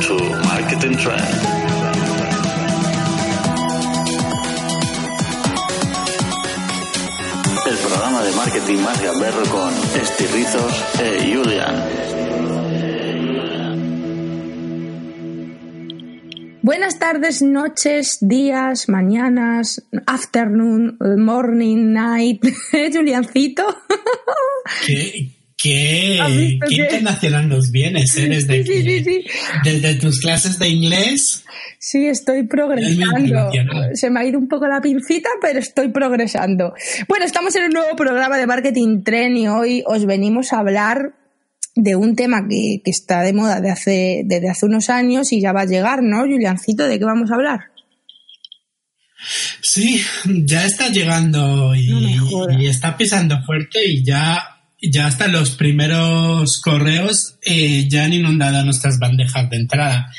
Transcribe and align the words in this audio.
to 0.00 0.16
Marketing 0.44 0.96
Trend. 0.96 1.20
El 7.66 7.76
programa 7.76 8.22
de 8.22 8.32
marketing 8.32 8.78
más 8.78 9.02
gamberro 9.02 9.42
con 9.50 9.72
Estirrizos 10.00 10.84
e 11.00 11.34
Julian. 11.34 11.74
Buenas 16.62 16.98
tardes, 16.98 17.42
noches, 17.42 18.18
días, 18.20 18.88
mañanas, 18.88 19.82
afternoon, 20.06 20.96
morning, 21.18 21.92
night. 21.92 22.44
¿Eh, 22.72 22.90
Juliancito? 22.92 23.64
¿Qué, 24.86 25.39
qué, 25.62 26.58
qué 26.68 26.74
internacional 26.76 27.48
nos 27.48 27.70
vienes, 27.70 28.16
¿eh? 28.16 28.28
Desde, 28.28 28.64
Sí, 28.64 28.82
sí, 28.82 29.04
sí. 29.04 29.24
desde 29.64 29.94
tus 29.94 30.20
clases 30.20 30.58
de 30.58 30.68
inglés. 30.68 31.44
Sí, 31.78 32.06
estoy 32.06 32.46
progresando. 32.46 33.50
Se 33.94 34.10
me 34.10 34.20
ha 34.20 34.24
ido 34.24 34.38
un 34.38 34.48
poco 34.48 34.66
la 34.66 34.80
pincita, 34.80 35.28
pero 35.40 35.58
estoy 35.58 35.88
progresando. 35.88 36.74
Bueno, 37.08 37.24
estamos 37.24 37.54
en 37.56 37.64
un 37.64 37.70
nuevo 37.70 37.96
programa 37.96 38.36
de 38.36 38.46
Marketing 38.46 39.02
Trend 39.02 39.36
y 39.36 39.48
hoy 39.48 39.82
os 39.86 40.04
venimos 40.06 40.52
a 40.52 40.58
hablar 40.58 41.14
de 41.76 41.96
un 41.96 42.16
tema 42.16 42.46
que, 42.48 42.80
que 42.84 42.90
está 42.90 43.22
de 43.22 43.32
moda 43.32 43.60
de 43.60 43.70
hace, 43.70 44.22
desde 44.24 44.50
hace 44.50 44.66
unos 44.66 44.90
años 44.90 45.32
y 45.32 45.40
ya 45.40 45.52
va 45.52 45.62
a 45.62 45.66
llegar, 45.66 46.02
¿no, 46.02 46.20
Juliancito? 46.20 46.86
¿De 46.86 46.98
qué 46.98 47.04
vamos 47.04 47.30
a 47.30 47.34
hablar? 47.34 47.60
Sí, 49.62 50.02
ya 50.24 50.64
está 50.64 50.88
llegando 50.88 51.74
No 51.74 51.74
y 51.74 52.66
está 52.66 52.96
pisando 52.96 53.42
fuerte 53.44 53.84
y 53.86 54.02
ya, 54.02 54.49
ya 54.82 55.06
hasta 55.06 55.28
los 55.28 55.50
primeros 55.50 56.60
correos 56.60 57.36
eh, 57.42 57.86
ya 57.88 58.04
han 58.04 58.12
inundado 58.12 58.64
nuestras 58.64 58.98
bandejas 58.98 59.48
de 59.50 59.56
entrada. 59.56 60.12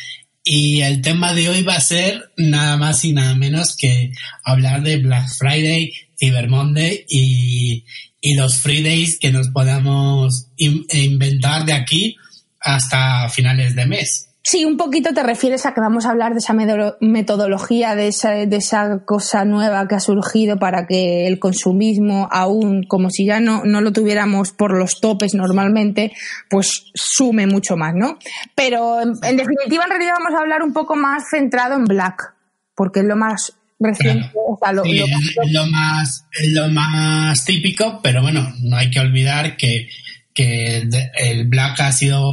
Y 0.43 0.81
el 0.81 1.01
tema 1.01 1.33
de 1.33 1.49
hoy 1.49 1.61
va 1.63 1.75
a 1.75 1.81
ser 1.81 2.31
nada 2.37 2.75
más 2.77 3.05
y 3.05 3.13
nada 3.13 3.35
menos 3.35 3.75
que 3.77 4.11
hablar 4.43 4.81
de 4.81 4.97
Black 4.97 5.27
Friday, 5.37 5.91
Cyber 6.19 6.49
Monday 6.49 7.05
y, 7.07 7.85
y 8.19 8.33
los 8.35 8.57
Free 8.57 8.81
Days 8.81 9.19
que 9.19 9.31
nos 9.31 9.49
podamos 9.49 10.47
in- 10.57 10.85
inventar 10.91 11.65
de 11.65 11.73
aquí 11.73 12.15
hasta 12.59 13.29
finales 13.29 13.75
de 13.75 13.85
mes. 13.85 14.30
Sí, 14.43 14.65
un 14.65 14.75
poquito 14.75 15.13
te 15.13 15.21
refieres 15.21 15.65
a 15.67 15.73
que 15.75 15.81
vamos 15.81 16.05
a 16.05 16.09
hablar 16.09 16.31
de 16.33 16.39
esa 16.39 16.53
metodología, 16.99 17.95
de 17.95 18.07
esa, 18.07 18.31
de 18.31 18.55
esa 18.55 19.03
cosa 19.05 19.45
nueva 19.45 19.87
que 19.87 19.95
ha 19.95 19.99
surgido 19.99 20.57
para 20.57 20.87
que 20.87 21.27
el 21.27 21.37
consumismo, 21.37 22.27
aún 22.31 22.83
como 22.83 23.09
si 23.11 23.25
ya 23.27 23.39
no, 23.39 23.63
no 23.65 23.81
lo 23.81 23.91
tuviéramos 23.93 24.51
por 24.51 24.75
los 24.77 24.99
topes 24.99 25.35
normalmente, 25.35 26.11
pues 26.49 26.85
sume 26.95 27.45
mucho 27.45 27.77
más, 27.77 27.93
¿no? 27.95 28.17
Pero 28.55 29.01
en, 29.01 29.09
en 29.23 29.37
definitiva, 29.37 29.83
en 29.83 29.89
realidad 29.91 30.13
vamos 30.19 30.33
a 30.37 30.41
hablar 30.41 30.63
un 30.63 30.73
poco 30.73 30.95
más 30.95 31.23
centrado 31.29 31.75
en 31.75 31.85
Black, 31.85 32.33
porque 32.75 33.01
es 33.01 33.05
lo 33.05 33.15
más 33.15 33.53
reciente, 33.79 34.29
Claro. 34.31 34.47
o 34.47 34.57
sea, 34.59 34.73
lo- 34.73 34.83
Sí, 34.83 34.97
lo- 34.97 35.05
es 35.43 35.51
lo 35.51 35.65
más, 35.67 36.25
es 36.39 36.51
lo 36.51 36.67
más 36.69 37.45
típico, 37.45 37.99
pero 38.01 38.21
bueno, 38.23 38.51
no 38.63 38.75
hay 38.77 38.89
que 38.89 38.99
olvidar 38.99 39.55
que, 39.55 39.87
que 40.33 40.87
el 41.19 41.47
Black 41.47 41.79
ha 41.81 41.91
sido 41.91 42.31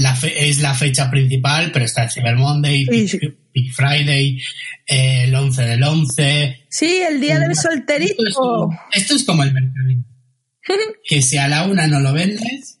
la 0.00 0.14
fe- 0.16 0.48
es 0.48 0.60
la 0.60 0.74
fecha 0.74 1.10
principal, 1.10 1.70
pero 1.72 1.84
está 1.84 2.04
el 2.04 2.10
Cyber 2.10 2.36
Monday, 2.36 2.84
Big, 2.86 3.08
sí. 3.08 3.18
Friday, 3.74 4.38
eh, 4.86 5.24
el 5.24 5.34
11 5.34 5.62
del 5.62 5.82
11. 5.82 6.66
Sí, 6.68 7.02
el 7.08 7.20
día 7.20 7.38
del 7.38 7.50
Esto 7.52 7.68
es, 7.68 7.74
solterito. 7.74 8.22
como- 8.34 8.80
esto 8.92 9.14
es 9.16 9.24
como 9.24 9.42
el 9.42 9.52
mercadillo. 9.52 10.04
que 11.04 11.22
si 11.22 11.36
a 11.36 11.48
la 11.48 11.64
una 11.64 11.86
no 11.86 12.00
lo 12.00 12.12
vendes, 12.12 12.78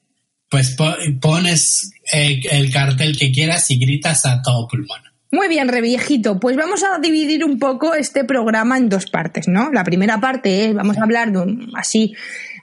pues 0.48 0.70
po- 0.76 0.96
pones 1.20 1.92
eh, 2.12 2.40
el 2.50 2.70
cartel 2.72 3.16
que 3.16 3.30
quieras 3.32 3.70
y 3.70 3.78
gritas 3.78 4.24
a 4.26 4.42
todo 4.42 4.66
pulmón. 4.68 5.00
Muy 5.32 5.46
bien, 5.48 5.68
reviejito. 5.68 6.40
Pues 6.40 6.56
vamos 6.56 6.82
a 6.82 6.98
dividir 6.98 7.44
un 7.44 7.60
poco 7.60 7.94
este 7.94 8.24
programa 8.24 8.76
en 8.76 8.88
dos 8.88 9.06
partes, 9.06 9.46
¿no? 9.46 9.70
La 9.70 9.84
primera 9.84 10.20
parte 10.20 10.66
es, 10.66 10.74
vamos 10.74 10.98
a 10.98 11.04
hablar 11.04 11.30
de 11.30 11.38
un- 11.38 11.70
así 11.76 12.12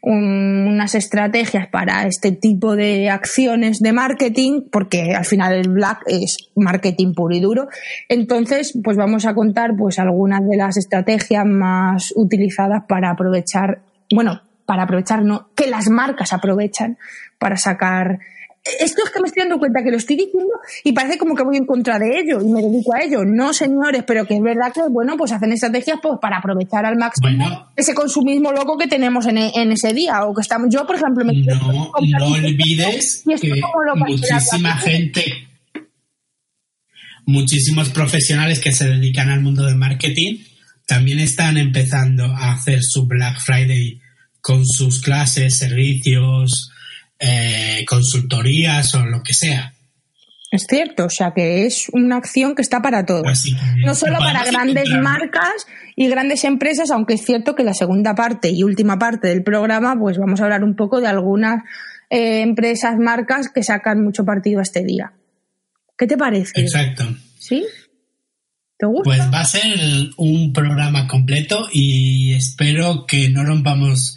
un- 0.01 0.67
unas 0.67 0.95
estrategias 0.95 1.67
para 1.67 2.03
este 2.07 2.31
tipo 2.31 2.75
de 2.75 3.09
acciones 3.09 3.79
de 3.79 3.93
marketing, 3.93 4.63
porque 4.71 5.13
al 5.15 5.25
final 5.25 5.53
el 5.53 5.69
Black 5.69 6.01
es 6.07 6.37
marketing 6.55 7.13
puro 7.13 7.35
y 7.35 7.39
duro. 7.39 7.67
Entonces, 8.09 8.77
pues 8.83 8.97
vamos 8.97 9.25
a 9.25 9.33
contar 9.33 9.75
pues 9.77 9.99
algunas 9.99 10.47
de 10.47 10.57
las 10.57 10.77
estrategias 10.77 11.45
más 11.45 12.13
utilizadas 12.15 12.83
para 12.87 13.09
aprovechar, 13.11 13.79
bueno, 14.13 14.41
para 14.65 14.83
aprovechar, 14.83 15.23
no, 15.23 15.47
que 15.55 15.69
las 15.69 15.89
marcas 15.89 16.33
aprovechan 16.33 16.97
para 17.39 17.55
sacar 17.57 18.19
esto 18.79 19.03
es 19.03 19.11
que 19.11 19.19
me 19.21 19.27
estoy 19.27 19.43
dando 19.43 19.59
cuenta 19.59 19.83
que 19.83 19.91
lo 19.91 19.97
estoy 19.97 20.15
diciendo 20.15 20.53
y 20.83 20.91
parece 20.91 21.17
como 21.17 21.35
que 21.35 21.43
voy 21.43 21.57
en 21.57 21.65
contra 21.65 21.99
de 21.99 22.19
ello 22.19 22.41
y 22.41 22.49
me 22.49 22.61
dedico 22.61 22.93
a 22.93 23.03
ello. 23.03 23.23
No, 23.25 23.53
señores, 23.53 24.03
pero 24.05 24.25
que 24.25 24.35
es 24.35 24.41
verdad 24.41 24.71
que, 24.73 24.81
bueno, 24.89 25.15
pues 25.17 25.31
hacen 25.31 25.51
estrategias 25.51 25.99
pues, 26.01 26.15
para 26.21 26.37
aprovechar 26.37 26.85
al 26.85 26.97
máximo 26.97 27.29
Bueno. 27.37 27.71
ese 27.75 27.93
consumismo 27.93 28.51
loco 28.51 28.77
que 28.77 28.87
tenemos 28.87 29.25
en, 29.27 29.37
en 29.37 29.71
ese 29.71 29.93
día. 29.93 30.23
O 30.25 30.33
que 30.33 30.41
estamos, 30.41 30.69
yo, 30.71 30.85
por 30.85 30.95
ejemplo, 30.95 31.25
me 31.25 31.33
No, 31.33 31.91
no 32.01 32.25
olvides 32.27 33.23
y 33.25 33.35
que 33.35 33.61
muchísima 33.95 34.77
gente, 34.77 35.23
muchísimos 37.25 37.89
profesionales 37.89 38.59
que 38.59 38.71
se 38.71 38.87
dedican 38.87 39.29
al 39.29 39.41
mundo 39.41 39.65
del 39.65 39.75
marketing 39.75 40.37
también 40.87 41.19
están 41.19 41.57
empezando 41.57 42.25
a 42.25 42.53
hacer 42.53 42.81
su 42.81 43.05
Black 43.07 43.39
Friday 43.41 43.99
con 44.41 44.65
sus 44.65 45.01
clases, 45.01 45.57
servicios, 45.57 46.71
eh, 47.19 47.83
consultorías 47.87 48.93
o 48.95 49.05
lo 49.05 49.23
que 49.23 49.33
sea. 49.33 49.73
Es 50.49 50.65
cierto, 50.69 51.05
o 51.05 51.09
sea 51.09 51.33
que 51.35 51.65
es 51.65 51.89
una 51.91 52.15
acción 52.15 52.55
que 52.55 52.61
está 52.61 52.81
para 52.81 53.05
todos. 53.05 53.45
No 53.83 53.93
solo 53.93 54.17
para 54.19 54.45
grandes 54.45 54.89
marcas 54.91 55.67
y 55.95 56.07
grandes 56.07 56.45
empresas, 56.45 56.89
aunque 56.89 57.15
es 57.15 57.25
cierto 57.25 57.53
que 57.53 57.63
la 57.63 57.73
segunda 57.73 58.15
parte 58.15 58.49
y 58.49 58.63
última 58.63 58.97
parte 58.97 59.27
del 59.27 59.43
programa, 59.43 59.97
pues 59.99 60.17
vamos 60.17 60.39
a 60.39 60.45
hablar 60.45 60.63
un 60.63 60.75
poco 60.75 61.01
de 61.01 61.07
algunas 61.07 61.63
eh, 62.09 62.41
empresas, 62.41 62.97
marcas 62.97 63.49
que 63.53 63.61
sacan 63.61 64.01
mucho 64.03 64.23
partido 64.23 64.59
a 64.59 64.63
este 64.63 64.85
día. 64.85 65.11
¿Qué 65.97 66.07
te 66.07 66.15
parece? 66.15 66.61
Exacto. 66.61 67.03
¿Sí? 67.37 67.65
¿Te 68.77 68.85
gusta? 68.85 69.03
Pues 69.03 69.19
va 69.33 69.41
a 69.41 69.45
ser 69.45 69.77
un 70.15 70.53
programa 70.53 71.07
completo 71.07 71.67
y 71.73 72.33
espero 72.33 73.05
que 73.05 73.29
no 73.29 73.43
rompamos 73.43 74.16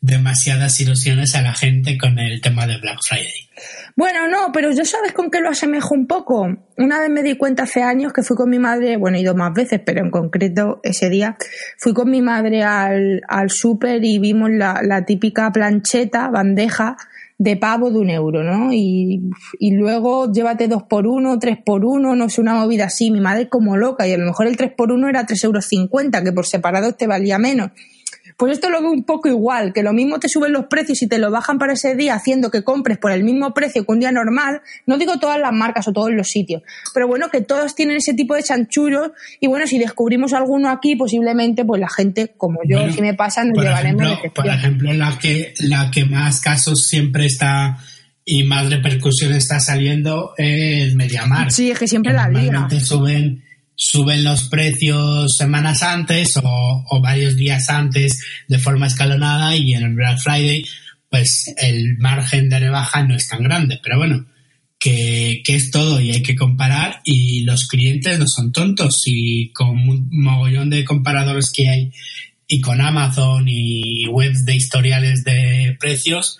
demasiadas 0.00 0.80
ilusiones 0.80 1.34
a 1.34 1.42
la 1.42 1.52
gente 1.52 1.98
con 1.98 2.18
el 2.18 2.40
tema 2.40 2.66
de 2.66 2.78
Black 2.78 3.00
Friday. 3.02 3.48
Bueno, 3.96 4.28
no, 4.28 4.50
pero 4.52 4.72
yo 4.72 4.84
sabes 4.84 5.12
con 5.12 5.30
qué 5.30 5.40
lo 5.40 5.50
asemejo 5.50 5.94
un 5.94 6.06
poco. 6.06 6.48
Una 6.78 7.00
vez 7.00 7.10
me 7.10 7.22
di 7.22 7.36
cuenta 7.36 7.64
hace 7.64 7.82
años 7.82 8.12
que 8.14 8.22
fui 8.22 8.34
con 8.34 8.48
mi 8.48 8.58
madre, 8.58 8.96
bueno, 8.96 9.18
he 9.18 9.20
ido 9.20 9.34
más 9.34 9.52
veces, 9.52 9.80
pero 9.84 10.00
en 10.00 10.10
concreto 10.10 10.80
ese 10.82 11.10
día 11.10 11.36
fui 11.76 11.92
con 11.92 12.10
mi 12.10 12.22
madre 12.22 12.62
al, 12.62 13.20
al 13.28 13.50
súper 13.50 14.02
y 14.02 14.18
vimos 14.18 14.50
la, 14.50 14.80
la 14.82 15.04
típica 15.04 15.52
plancheta, 15.52 16.28
bandeja 16.28 16.96
de 17.36 17.56
pavo 17.56 17.90
de 17.90 17.98
un 17.98 18.10
euro, 18.10 18.42
¿no? 18.42 18.72
Y, 18.72 19.22
y 19.58 19.72
luego 19.72 20.30
llévate 20.32 20.68
dos 20.68 20.82
por 20.82 21.06
uno, 21.06 21.38
tres 21.38 21.58
por 21.64 21.84
uno, 21.84 22.14
no 22.14 22.28
sé, 22.28 22.40
una 22.40 22.54
movida 22.54 22.86
así. 22.86 23.10
Mi 23.10 23.20
madre 23.20 23.48
como 23.48 23.76
loca 23.76 24.06
y 24.06 24.12
a 24.12 24.18
lo 24.18 24.26
mejor 24.26 24.46
el 24.46 24.56
tres 24.56 24.72
por 24.76 24.92
uno 24.92 25.08
era 25.08 25.26
tres 25.26 25.44
euros 25.44 25.66
cincuenta, 25.66 26.22
que 26.22 26.32
por 26.32 26.46
separado 26.46 26.94
te 26.94 27.06
valía 27.06 27.38
menos. 27.38 27.70
Pues 28.40 28.54
esto 28.54 28.70
lo 28.70 28.80
veo 28.80 28.90
un 28.90 29.04
poco 29.04 29.28
igual, 29.28 29.74
que 29.74 29.82
lo 29.82 29.92
mismo 29.92 30.18
te 30.18 30.26
suben 30.26 30.52
los 30.52 30.64
precios 30.64 31.02
y 31.02 31.06
te 31.06 31.18
lo 31.18 31.30
bajan 31.30 31.58
para 31.58 31.74
ese 31.74 31.94
día 31.94 32.14
haciendo 32.14 32.50
que 32.50 32.64
compres 32.64 32.96
por 32.96 33.12
el 33.12 33.22
mismo 33.22 33.52
precio 33.52 33.84
que 33.84 33.92
un 33.92 34.00
día 34.00 34.12
normal. 34.12 34.62
No 34.86 34.96
digo 34.96 35.18
todas 35.18 35.38
las 35.38 35.52
marcas 35.52 35.86
o 35.88 35.92
todos 35.92 36.10
los 36.10 36.26
sitios, 36.28 36.62
pero 36.94 37.06
bueno, 37.06 37.28
que 37.28 37.42
todos 37.42 37.74
tienen 37.74 37.98
ese 37.98 38.14
tipo 38.14 38.34
de 38.34 38.42
chanchullos 38.42 39.10
y 39.40 39.46
bueno, 39.46 39.66
si 39.66 39.78
descubrimos 39.78 40.32
alguno 40.32 40.70
aquí, 40.70 40.96
posiblemente 40.96 41.66
pues 41.66 41.82
la 41.82 41.90
gente, 41.90 42.32
como 42.34 42.60
yo, 42.66 42.78
Bueno, 42.78 42.94
si 42.94 43.02
me 43.02 43.12
pasa, 43.12 43.44
nos 43.44 43.56
por 43.56 43.64
llevaremos 43.64 44.04
ejemplo, 44.04 44.32
por 44.32 44.46
ejemplo, 44.46 44.92
la 44.94 45.18
que, 45.18 45.52
la 45.58 45.90
que 45.90 46.06
más 46.06 46.40
casos 46.40 46.88
siempre 46.88 47.26
está 47.26 47.76
y 48.24 48.44
más 48.44 48.70
repercusión 48.70 49.34
está 49.34 49.60
saliendo 49.60 50.32
es 50.38 50.94
Mediamar. 50.94 51.52
Sí, 51.52 51.72
es 51.72 51.78
que 51.78 51.86
siempre 51.86 52.12
que 52.12 52.16
la 52.16 52.28
liga. 52.30 52.68
suben, 52.80 53.42
suben 53.82 54.24
los 54.24 54.44
precios 54.50 55.38
semanas 55.38 55.82
antes 55.82 56.34
o, 56.42 57.00
varios 57.00 57.34
días 57.34 57.70
antes 57.70 58.22
de 58.46 58.58
forma 58.58 58.86
escalonada 58.86 59.56
y 59.56 59.72
en 59.72 59.82
el 59.84 59.94
Black 59.94 60.18
Friday 60.18 60.66
pues 61.08 61.54
el 61.56 61.96
margen 61.96 62.50
de 62.50 62.58
rebaja 62.58 63.02
no 63.02 63.16
es 63.16 63.26
tan 63.26 63.42
grande. 63.42 63.80
Pero 63.82 63.96
bueno, 63.96 64.26
que, 64.78 65.42
que 65.44 65.56
es 65.56 65.70
todo 65.70 65.98
y 65.98 66.10
hay 66.10 66.22
que 66.22 66.36
comparar 66.36 67.00
y 67.04 67.40
los 67.40 67.66
clientes 67.66 68.18
no 68.18 68.26
son 68.28 68.52
tontos 68.52 69.00
y 69.06 69.50
con 69.52 69.70
un 69.70 70.08
mogollón 70.10 70.68
de 70.68 70.84
comparadores 70.84 71.50
que 71.50 71.68
hay 71.68 71.90
y 72.46 72.60
con 72.60 72.82
Amazon 72.82 73.46
y 73.48 74.06
webs 74.08 74.44
de 74.44 74.56
historiales 74.56 75.24
de 75.24 75.76
precios, 75.80 76.38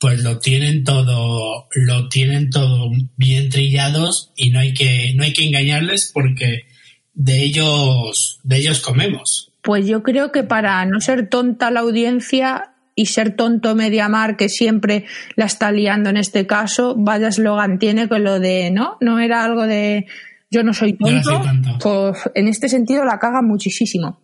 pues 0.00 0.22
lo 0.22 0.38
tienen 0.38 0.84
todo, 0.84 1.68
lo 1.74 2.08
tienen 2.08 2.50
todo 2.50 2.90
bien 3.16 3.48
trillados 3.48 4.32
y 4.36 4.50
no 4.50 4.60
hay 4.60 4.72
que, 4.72 5.12
no 5.14 5.24
hay 5.24 5.32
que 5.32 5.46
engañarles 5.46 6.10
porque 6.14 6.66
de 7.14 7.42
ellos, 7.42 8.40
de 8.44 8.58
ellos 8.58 8.80
comemos. 8.80 9.52
Pues 9.62 9.86
yo 9.86 10.02
creo 10.02 10.30
que 10.30 10.44
para 10.44 10.84
no 10.86 11.00
ser 11.00 11.28
tonta 11.28 11.70
la 11.70 11.80
audiencia 11.80 12.74
y 12.94 13.06
ser 13.06 13.36
tonto 13.36 13.74
Mediamar 13.74 14.36
que 14.36 14.48
siempre 14.48 15.04
la 15.36 15.46
está 15.46 15.72
liando 15.72 16.10
en 16.10 16.16
este 16.16 16.46
caso, 16.46 16.94
vaya 16.96 17.28
eslogan 17.28 17.78
tiene 17.78 18.08
con 18.08 18.24
lo 18.24 18.40
de, 18.40 18.70
¿no? 18.70 18.96
No 19.00 19.18
era 19.18 19.44
algo 19.44 19.66
de 19.66 20.06
yo 20.50 20.62
no 20.62 20.72
soy 20.72 20.96
tonto, 20.96 21.42
pues 21.80 22.18
en 22.34 22.48
este 22.48 22.68
sentido 22.68 23.04
la 23.04 23.18
caga 23.18 23.42
muchísimo. 23.42 24.20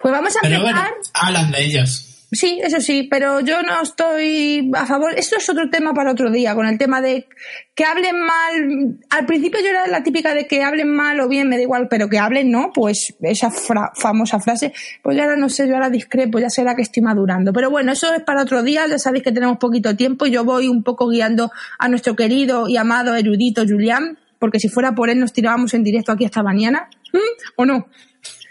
Pues 0.00 0.12
vamos 0.12 0.36
a 0.36 0.40
Pero 0.42 0.60
bueno, 0.60 0.80
hablan 1.14 1.50
de 1.50 1.64
ellos. 1.64 2.13
Sí, 2.32 2.60
eso 2.62 2.80
sí, 2.80 3.06
pero 3.08 3.40
yo 3.40 3.62
no 3.62 3.82
estoy 3.82 4.70
a 4.74 4.86
favor. 4.86 5.12
Esto 5.16 5.36
es 5.36 5.48
otro 5.48 5.70
tema 5.70 5.92
para 5.94 6.10
otro 6.10 6.30
día, 6.30 6.54
con 6.54 6.66
el 6.66 6.78
tema 6.78 7.00
de 7.00 7.28
que 7.74 7.84
hablen 7.84 8.20
mal. 8.20 8.98
Al 9.10 9.26
principio 9.26 9.60
yo 9.60 9.68
era 9.68 9.86
la 9.86 10.02
típica 10.02 10.34
de 10.34 10.46
que 10.46 10.62
hablen 10.62 10.88
mal 10.88 11.20
o 11.20 11.28
bien, 11.28 11.48
me 11.48 11.56
da 11.56 11.62
igual, 11.62 11.86
pero 11.88 12.08
que 12.08 12.18
hablen 12.18 12.50
no, 12.50 12.72
pues 12.74 13.14
esa 13.20 13.50
famosa 13.50 14.40
frase. 14.40 14.72
Pues 15.02 15.16
ya 15.16 15.24
ahora 15.24 15.36
no 15.36 15.48
sé, 15.48 15.68
yo 15.68 15.74
ahora 15.74 15.90
discrepo, 15.90 16.38
ya 16.38 16.50
será 16.50 16.74
que 16.74 16.82
estoy 16.82 17.02
madurando. 17.02 17.52
Pero 17.52 17.70
bueno, 17.70 17.92
eso 17.92 18.12
es 18.14 18.22
para 18.22 18.42
otro 18.42 18.62
día, 18.62 18.86
ya 18.88 18.98
sabéis 18.98 19.22
que 19.22 19.32
tenemos 19.32 19.58
poquito 19.58 19.94
tiempo. 19.94 20.26
Yo 20.26 20.44
voy 20.44 20.68
un 20.68 20.82
poco 20.82 21.08
guiando 21.08 21.52
a 21.78 21.88
nuestro 21.88 22.16
querido 22.16 22.68
y 22.68 22.76
amado 22.76 23.14
erudito 23.14 23.62
Julián, 23.66 24.18
porque 24.38 24.58
si 24.58 24.68
fuera 24.68 24.94
por 24.94 25.08
él 25.08 25.20
nos 25.20 25.32
tirábamos 25.32 25.72
en 25.74 25.84
directo 25.84 26.10
aquí 26.12 26.24
esta 26.24 26.42
mañana. 26.42 26.88
¿Mm? 27.12 27.18
¿O 27.56 27.64
no? 27.64 27.86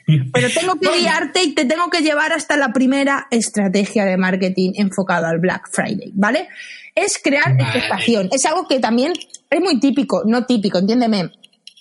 Pero 0.06 0.48
tengo 0.50 0.76
que 0.76 1.00
guiarte 1.00 1.44
y 1.44 1.56
te 1.56 1.66
tengo 1.66 1.90
que 1.90 2.02
llevar 2.02 2.34
hasta 2.34 2.58
la 2.58 2.74
primera 2.74 3.28
estrategia 3.32 4.06
de 4.06 4.18
marketing 4.18 4.72
enfocada 4.76 5.30
al 5.30 5.40
Black 5.40 5.70
Friday, 5.72 6.12
¿vale? 6.14 6.50
Es 6.96 7.20
crear 7.24 7.52
expectación. 7.60 8.30
Es 8.32 8.46
algo 8.46 8.68
que 8.68 8.80
también 8.80 9.14
es 9.50 9.60
muy 9.62 9.80
típico, 9.80 10.24
no 10.26 10.46
típico, 10.46 10.80
entiéndeme. 10.80 11.32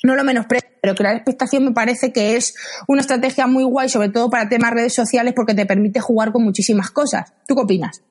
No 0.05 0.17
lo 0.17 0.25
menosprecio, 0.25 0.69
pero 0.81 0.95
crear 0.95 1.15
expectación 1.15 1.65
me 1.65 1.73
parece 1.73 2.13
que 2.13 2.37
es 2.37 2.55
una 2.89 3.03
estrategia 3.03 3.47
muy 3.47 3.65
guay, 3.65 3.89
sobre 3.89 4.09
todo 4.09 4.31
para 4.31 4.49
temas 4.49 4.73
redes 4.73 4.95
sociales, 4.95 5.33
porque 5.35 5.55
te 5.55 5.67
permite 5.67 6.01
jugar 6.01 6.33
con 6.33 6.43
muchísimas 6.43 6.91
cosas. 6.91 7.33
¿Tú 7.47 7.55
qué 7.55 7.63
opinas? 7.63 8.03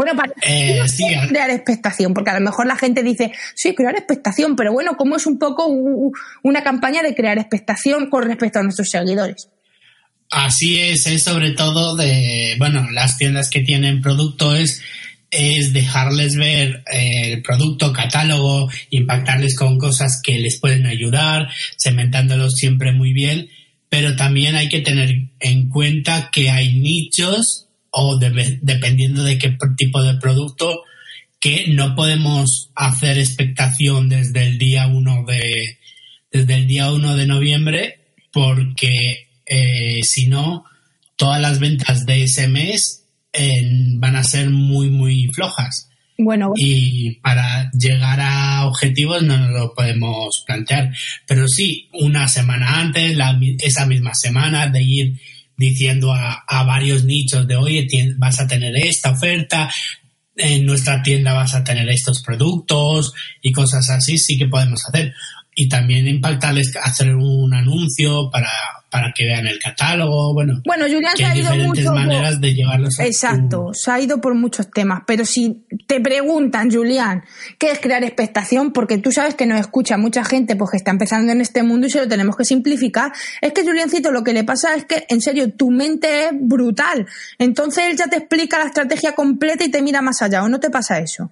Bueno, 0.00 0.16
para 0.16 0.32
eh, 0.46 0.80
crear 1.28 1.50
expectación, 1.50 2.14
porque 2.14 2.30
a 2.30 2.38
lo 2.38 2.40
mejor 2.40 2.66
la 2.66 2.76
gente 2.76 3.02
dice, 3.02 3.32
sí, 3.54 3.74
crear 3.74 3.94
expectación, 3.94 4.56
pero 4.56 4.72
bueno, 4.72 4.96
¿cómo 4.96 5.16
es 5.16 5.26
un 5.26 5.38
poco 5.38 5.66
una 6.42 6.62
campaña 6.62 7.02
de 7.02 7.14
crear 7.14 7.36
expectación 7.36 8.08
con 8.08 8.24
respecto 8.24 8.60
a 8.60 8.62
nuestros 8.62 8.88
seguidores? 8.88 9.50
Así 10.30 10.80
es, 10.80 11.06
es 11.06 11.22
sobre 11.22 11.50
todo 11.50 11.96
de, 11.96 12.54
bueno, 12.56 12.90
las 12.92 13.18
tiendas 13.18 13.50
que 13.50 13.60
tienen 13.60 14.00
producto 14.00 14.56
es, 14.56 14.80
es 15.30 15.74
dejarles 15.74 16.34
ver 16.34 16.82
eh, 16.90 17.34
el 17.34 17.42
producto, 17.42 17.92
catálogo, 17.92 18.70
impactarles 18.88 19.54
con 19.54 19.76
cosas 19.76 20.22
que 20.24 20.38
les 20.38 20.58
pueden 20.58 20.86
ayudar, 20.86 21.50
cementándolos 21.78 22.54
siempre 22.54 22.92
muy 22.92 23.12
bien, 23.12 23.50
pero 23.90 24.16
también 24.16 24.56
hay 24.56 24.70
que 24.70 24.80
tener 24.80 25.10
en 25.40 25.68
cuenta 25.68 26.30
que 26.32 26.48
hay 26.48 26.78
nichos 26.78 27.66
o 27.90 28.18
dependiendo 28.18 29.24
de 29.24 29.38
qué 29.38 29.56
tipo 29.76 30.02
de 30.02 30.14
producto, 30.14 30.82
que 31.40 31.68
no 31.68 31.94
podemos 31.94 32.70
hacer 32.74 33.18
expectación 33.18 34.08
desde 34.08 34.46
el 34.46 34.58
día 34.58 34.86
1 34.86 35.24
de, 35.26 35.78
desde 36.30 36.54
el 36.54 36.66
día 36.66 36.92
1 36.92 37.16
de 37.16 37.26
noviembre, 37.26 38.00
porque 38.32 39.28
eh, 39.46 40.00
si 40.02 40.28
no, 40.28 40.64
todas 41.16 41.40
las 41.40 41.58
ventas 41.58 42.06
de 42.06 42.24
ese 42.24 42.46
mes 42.48 43.06
van 43.96 44.16
a 44.16 44.24
ser 44.24 44.50
muy, 44.50 44.90
muy 44.90 45.28
flojas. 45.32 45.88
Bueno, 46.22 46.52
y 46.54 47.14
para 47.20 47.70
llegar 47.72 48.20
a 48.20 48.66
objetivos 48.66 49.22
no 49.22 49.38
nos 49.38 49.50
lo 49.50 49.74
podemos 49.74 50.44
plantear. 50.46 50.92
Pero 51.26 51.48
sí, 51.48 51.88
una 51.94 52.28
semana 52.28 52.80
antes, 52.80 53.16
esa 53.60 53.86
misma 53.86 54.14
semana, 54.14 54.66
de 54.66 54.82
ir 54.82 55.20
diciendo 55.60 56.10
a, 56.14 56.64
varios 56.64 57.04
nichos 57.04 57.46
de, 57.46 57.54
oye, 57.54 57.86
vas 58.16 58.40
a 58.40 58.46
tener 58.46 58.74
esta 58.76 59.10
oferta, 59.10 59.70
en 60.34 60.64
nuestra 60.64 61.02
tienda 61.02 61.34
vas 61.34 61.54
a 61.54 61.62
tener 61.62 61.86
estos 61.90 62.22
productos 62.22 63.12
y 63.42 63.52
cosas 63.52 63.90
así, 63.90 64.16
sí 64.16 64.38
que 64.38 64.48
podemos 64.48 64.80
hacer. 64.88 65.12
Y 65.54 65.68
también 65.68 66.08
impactarles, 66.08 66.74
hacer 66.82 67.14
un 67.14 67.52
anuncio 67.52 68.30
para 68.30 68.48
para 68.90 69.12
que 69.14 69.24
vean 69.24 69.46
el 69.46 69.58
catálogo, 69.58 70.34
bueno. 70.34 70.60
Bueno, 70.64 70.84
Julián 70.86 71.16
se 71.16 71.24
ha 71.24 71.36
ido 71.36 71.52
diferentes 71.52 71.90
maneras 71.90 72.40
de 72.40 72.54
llevarlos 72.54 72.98
a 72.98 73.06
Exacto, 73.06 73.70
se 73.72 73.90
ha 73.90 74.00
ido 74.00 74.20
por 74.20 74.34
muchos 74.34 74.70
temas, 74.70 75.02
pero 75.06 75.24
si 75.24 75.64
te 75.86 76.00
preguntan, 76.00 76.70
Julián, 76.70 77.22
¿qué 77.58 77.70
es 77.70 77.78
crear 77.78 78.02
expectación? 78.02 78.72
Porque 78.72 78.98
tú 78.98 79.12
sabes 79.12 79.34
que 79.34 79.46
nos 79.46 79.60
escucha 79.60 79.96
mucha 79.96 80.24
gente 80.24 80.56
pues 80.56 80.72
que 80.72 80.76
está 80.76 80.90
empezando 80.90 81.32
en 81.32 81.40
este 81.40 81.62
mundo 81.62 81.86
y 81.86 81.90
se 81.90 82.00
lo 82.00 82.08
tenemos 82.08 82.36
que 82.36 82.44
simplificar. 82.44 83.12
Es 83.40 83.52
que 83.52 83.62
Juliancito 83.62 84.10
lo 84.10 84.24
que 84.24 84.32
le 84.32 84.44
pasa 84.44 84.74
es 84.74 84.84
que 84.84 85.06
en 85.08 85.20
serio 85.20 85.52
tu 85.52 85.70
mente 85.70 86.24
es 86.24 86.30
brutal. 86.32 87.06
Entonces 87.38 87.84
él 87.90 87.96
ya 87.96 88.08
te 88.08 88.16
explica 88.16 88.58
la 88.58 88.66
estrategia 88.66 89.12
completa 89.12 89.64
y 89.64 89.70
te 89.70 89.82
mira 89.82 90.02
más 90.02 90.20
allá, 90.22 90.42
¿o 90.42 90.48
no 90.48 90.58
te 90.58 90.70
pasa 90.70 90.98
eso? 90.98 91.30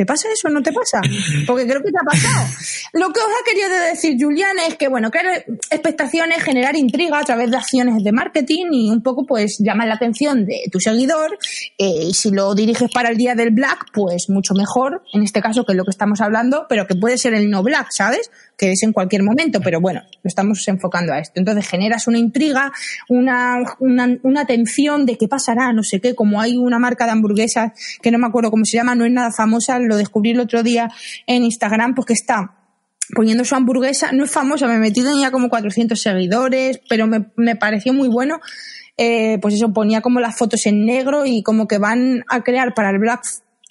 ¿Te 0.00 0.06
pasa 0.06 0.28
eso 0.32 0.48
o 0.48 0.50
no 0.50 0.62
te 0.62 0.72
pasa? 0.72 1.02
Porque 1.46 1.66
creo 1.66 1.82
que 1.82 1.90
te 1.90 1.98
ha 2.00 2.06
pasado. 2.06 2.46
Lo 2.94 3.12
que 3.12 3.20
os 3.20 3.26
ha 3.26 3.44
querido 3.44 3.68
decir 3.90 4.16
Julián 4.18 4.56
es 4.66 4.76
que, 4.76 4.88
bueno, 4.88 5.10
crear 5.10 5.44
expectaciones, 5.70 6.42
generar 6.42 6.74
intriga 6.74 7.18
a 7.18 7.22
través 7.22 7.50
de 7.50 7.58
acciones 7.58 8.02
de 8.02 8.10
marketing 8.10 8.68
y 8.72 8.90
un 8.90 9.02
poco, 9.02 9.26
pues, 9.26 9.58
llamar 9.58 9.88
la 9.88 9.96
atención 9.96 10.46
de 10.46 10.62
tu 10.72 10.80
seguidor. 10.80 11.38
Eh, 11.76 12.06
y 12.08 12.14
si 12.14 12.30
lo 12.30 12.54
diriges 12.54 12.90
para 12.90 13.10
el 13.10 13.18
día 13.18 13.34
del 13.34 13.50
Black, 13.50 13.88
pues 13.92 14.30
mucho 14.30 14.54
mejor, 14.54 15.02
en 15.12 15.22
este 15.22 15.42
caso, 15.42 15.66
que 15.66 15.72
es 15.72 15.76
lo 15.76 15.84
que 15.84 15.90
estamos 15.90 16.22
hablando, 16.22 16.64
pero 16.66 16.86
que 16.86 16.94
puede 16.94 17.18
ser 17.18 17.34
el 17.34 17.50
no 17.50 17.62
Black, 17.62 17.88
¿sabes? 17.90 18.30
Que 18.56 18.70
es 18.72 18.82
en 18.82 18.94
cualquier 18.94 19.22
momento, 19.22 19.60
pero 19.60 19.82
bueno, 19.82 20.00
lo 20.22 20.28
estamos 20.28 20.66
enfocando 20.66 21.12
a 21.12 21.18
esto. 21.18 21.38
Entonces 21.40 21.68
generas 21.68 22.06
una 22.06 22.16
intriga, 22.16 22.72
una, 23.10 23.58
una, 23.80 24.16
una 24.22 24.40
atención 24.40 25.04
de 25.04 25.18
qué 25.18 25.28
pasará, 25.28 25.74
no 25.74 25.82
sé 25.82 26.00
qué, 26.00 26.14
como 26.14 26.40
hay 26.40 26.56
una 26.56 26.78
marca 26.78 27.04
de 27.04 27.10
hamburguesas 27.10 27.72
que 28.00 28.10
no 28.10 28.18
me 28.18 28.28
acuerdo 28.28 28.50
cómo 28.50 28.64
se 28.64 28.78
llama, 28.78 28.94
no 28.94 29.04
es 29.04 29.12
nada 29.12 29.30
famosa, 29.30 29.78
lo 29.90 29.96
descubrí 29.96 30.30
el 30.30 30.40
otro 30.40 30.62
día 30.62 30.90
en 31.26 31.44
Instagram, 31.44 31.94
porque 31.94 32.14
está 32.14 32.56
poniendo 33.14 33.44
su 33.44 33.54
hamburguesa, 33.54 34.12
no 34.12 34.24
es 34.24 34.30
famosa, 34.30 34.66
me 34.66 34.78
metí 34.78 35.02
tenía 35.02 35.30
como 35.30 35.48
400 35.48 36.00
seguidores, 36.00 36.80
pero 36.88 37.06
me, 37.06 37.26
me 37.36 37.56
pareció 37.56 37.92
muy 37.92 38.08
bueno. 38.08 38.40
Eh, 38.96 39.38
pues 39.40 39.54
eso, 39.54 39.72
ponía 39.72 40.02
como 40.02 40.20
las 40.20 40.36
fotos 40.36 40.66
en 40.66 40.84
negro 40.84 41.24
y 41.24 41.42
como 41.42 41.66
que 41.66 41.78
van 41.78 42.22
a 42.28 42.42
crear 42.42 42.74
para 42.74 42.90
el 42.90 42.98
Black 42.98 43.22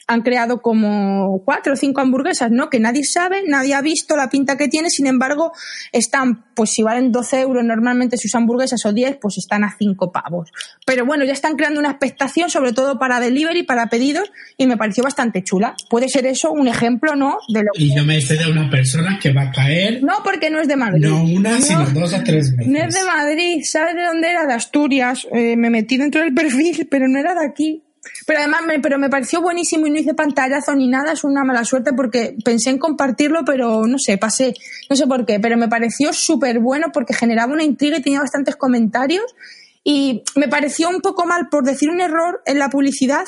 han 0.09 0.23
creado 0.23 0.61
como 0.63 1.43
cuatro 1.45 1.73
o 1.73 1.75
cinco 1.75 2.01
hamburguesas, 2.01 2.49
¿no? 2.49 2.71
Que 2.71 2.79
nadie 2.79 3.03
sabe, 3.03 3.43
nadie 3.45 3.75
ha 3.75 3.81
visto 3.81 4.17
la 4.17 4.27
pinta 4.27 4.57
que 4.57 4.67
tiene, 4.67 4.89
sin 4.89 5.05
embargo, 5.05 5.51
están, 5.91 6.45
pues 6.55 6.71
si 6.71 6.81
valen 6.81 7.11
12 7.11 7.41
euros 7.41 7.63
normalmente 7.63 8.17
sus 8.17 8.33
hamburguesas 8.33 8.83
o 8.87 8.91
10, 8.91 9.17
pues 9.21 9.37
están 9.37 9.63
a 9.63 9.75
5 9.77 10.11
pavos. 10.11 10.51
Pero 10.83 11.05
bueno, 11.05 11.25
ya 11.25 11.33
están 11.33 11.55
creando 11.55 11.79
una 11.79 11.91
expectación, 11.91 12.49
sobre 12.49 12.73
todo 12.73 12.97
para 12.97 13.19
delivery, 13.19 13.61
para 13.61 13.85
pedidos, 13.85 14.31
y 14.57 14.65
me 14.65 14.77
pareció 14.77 15.03
bastante 15.03 15.43
chula. 15.43 15.75
Puede 15.91 16.09
ser 16.09 16.25
eso 16.25 16.51
un 16.51 16.67
ejemplo, 16.67 17.15
¿no? 17.15 17.37
De 17.47 17.61
lo 17.61 17.69
y 17.75 17.95
yo 17.95 18.03
me 18.03 18.19
sé 18.19 18.35
de 18.35 18.49
una 18.49 18.67
persona 18.67 19.19
que 19.21 19.31
va 19.31 19.43
a 19.43 19.51
caer. 19.51 20.01
No, 20.01 20.23
porque 20.23 20.49
no 20.49 20.59
es 20.59 20.67
de 20.67 20.75
Madrid. 20.75 21.05
No 21.05 21.23
una, 21.23 21.61
sino 21.61 21.85
dos 21.91 22.15
o 22.15 22.23
tres 22.23 22.55
veces. 22.57 22.67
No 22.67 22.79
es 22.79 22.95
de 22.95 23.03
Madrid, 23.03 23.61
¿sabes 23.63 23.93
de 23.93 24.05
dónde 24.05 24.31
era? 24.31 24.47
De 24.47 24.53
Asturias. 24.53 25.27
Eh, 25.31 25.55
me 25.55 25.69
metí 25.69 25.97
dentro 25.97 26.21
del 26.21 26.33
perfil, 26.33 26.87
pero 26.89 27.07
no 27.07 27.19
era 27.19 27.35
de 27.35 27.45
aquí. 27.45 27.83
Pero 28.25 28.39
además, 28.39 28.61
me, 28.67 28.79
pero 28.79 28.97
me 28.97 29.09
pareció 29.09 29.41
buenísimo 29.41 29.87
y 29.87 29.91
no 29.91 29.99
hice 29.99 30.13
pantallazo 30.13 30.75
ni 30.75 30.87
nada, 30.87 31.13
es 31.13 31.23
una 31.23 31.43
mala 31.43 31.65
suerte 31.65 31.91
porque 31.93 32.35
pensé 32.43 32.69
en 32.69 32.77
compartirlo, 32.77 33.43
pero 33.45 33.85
no 33.85 33.97
sé, 33.99 34.17
pasé, 34.17 34.53
no 34.89 34.95
sé 34.95 35.07
por 35.07 35.25
qué, 35.25 35.39
pero 35.39 35.57
me 35.57 35.67
pareció 35.67 36.13
súper 36.13 36.59
bueno 36.59 36.87
porque 36.93 37.13
generaba 37.13 37.53
una 37.53 37.63
intriga 37.63 37.97
y 37.97 38.01
tenía 38.01 38.19
bastantes 38.19 38.55
comentarios 38.55 39.23
y 39.83 40.23
me 40.35 40.47
pareció 40.47 40.89
un 40.89 41.01
poco 41.01 41.25
mal 41.25 41.49
por 41.49 41.63
decir 41.63 41.89
un 41.89 42.01
error 42.01 42.41
en 42.45 42.59
la 42.59 42.69
publicidad. 42.69 43.25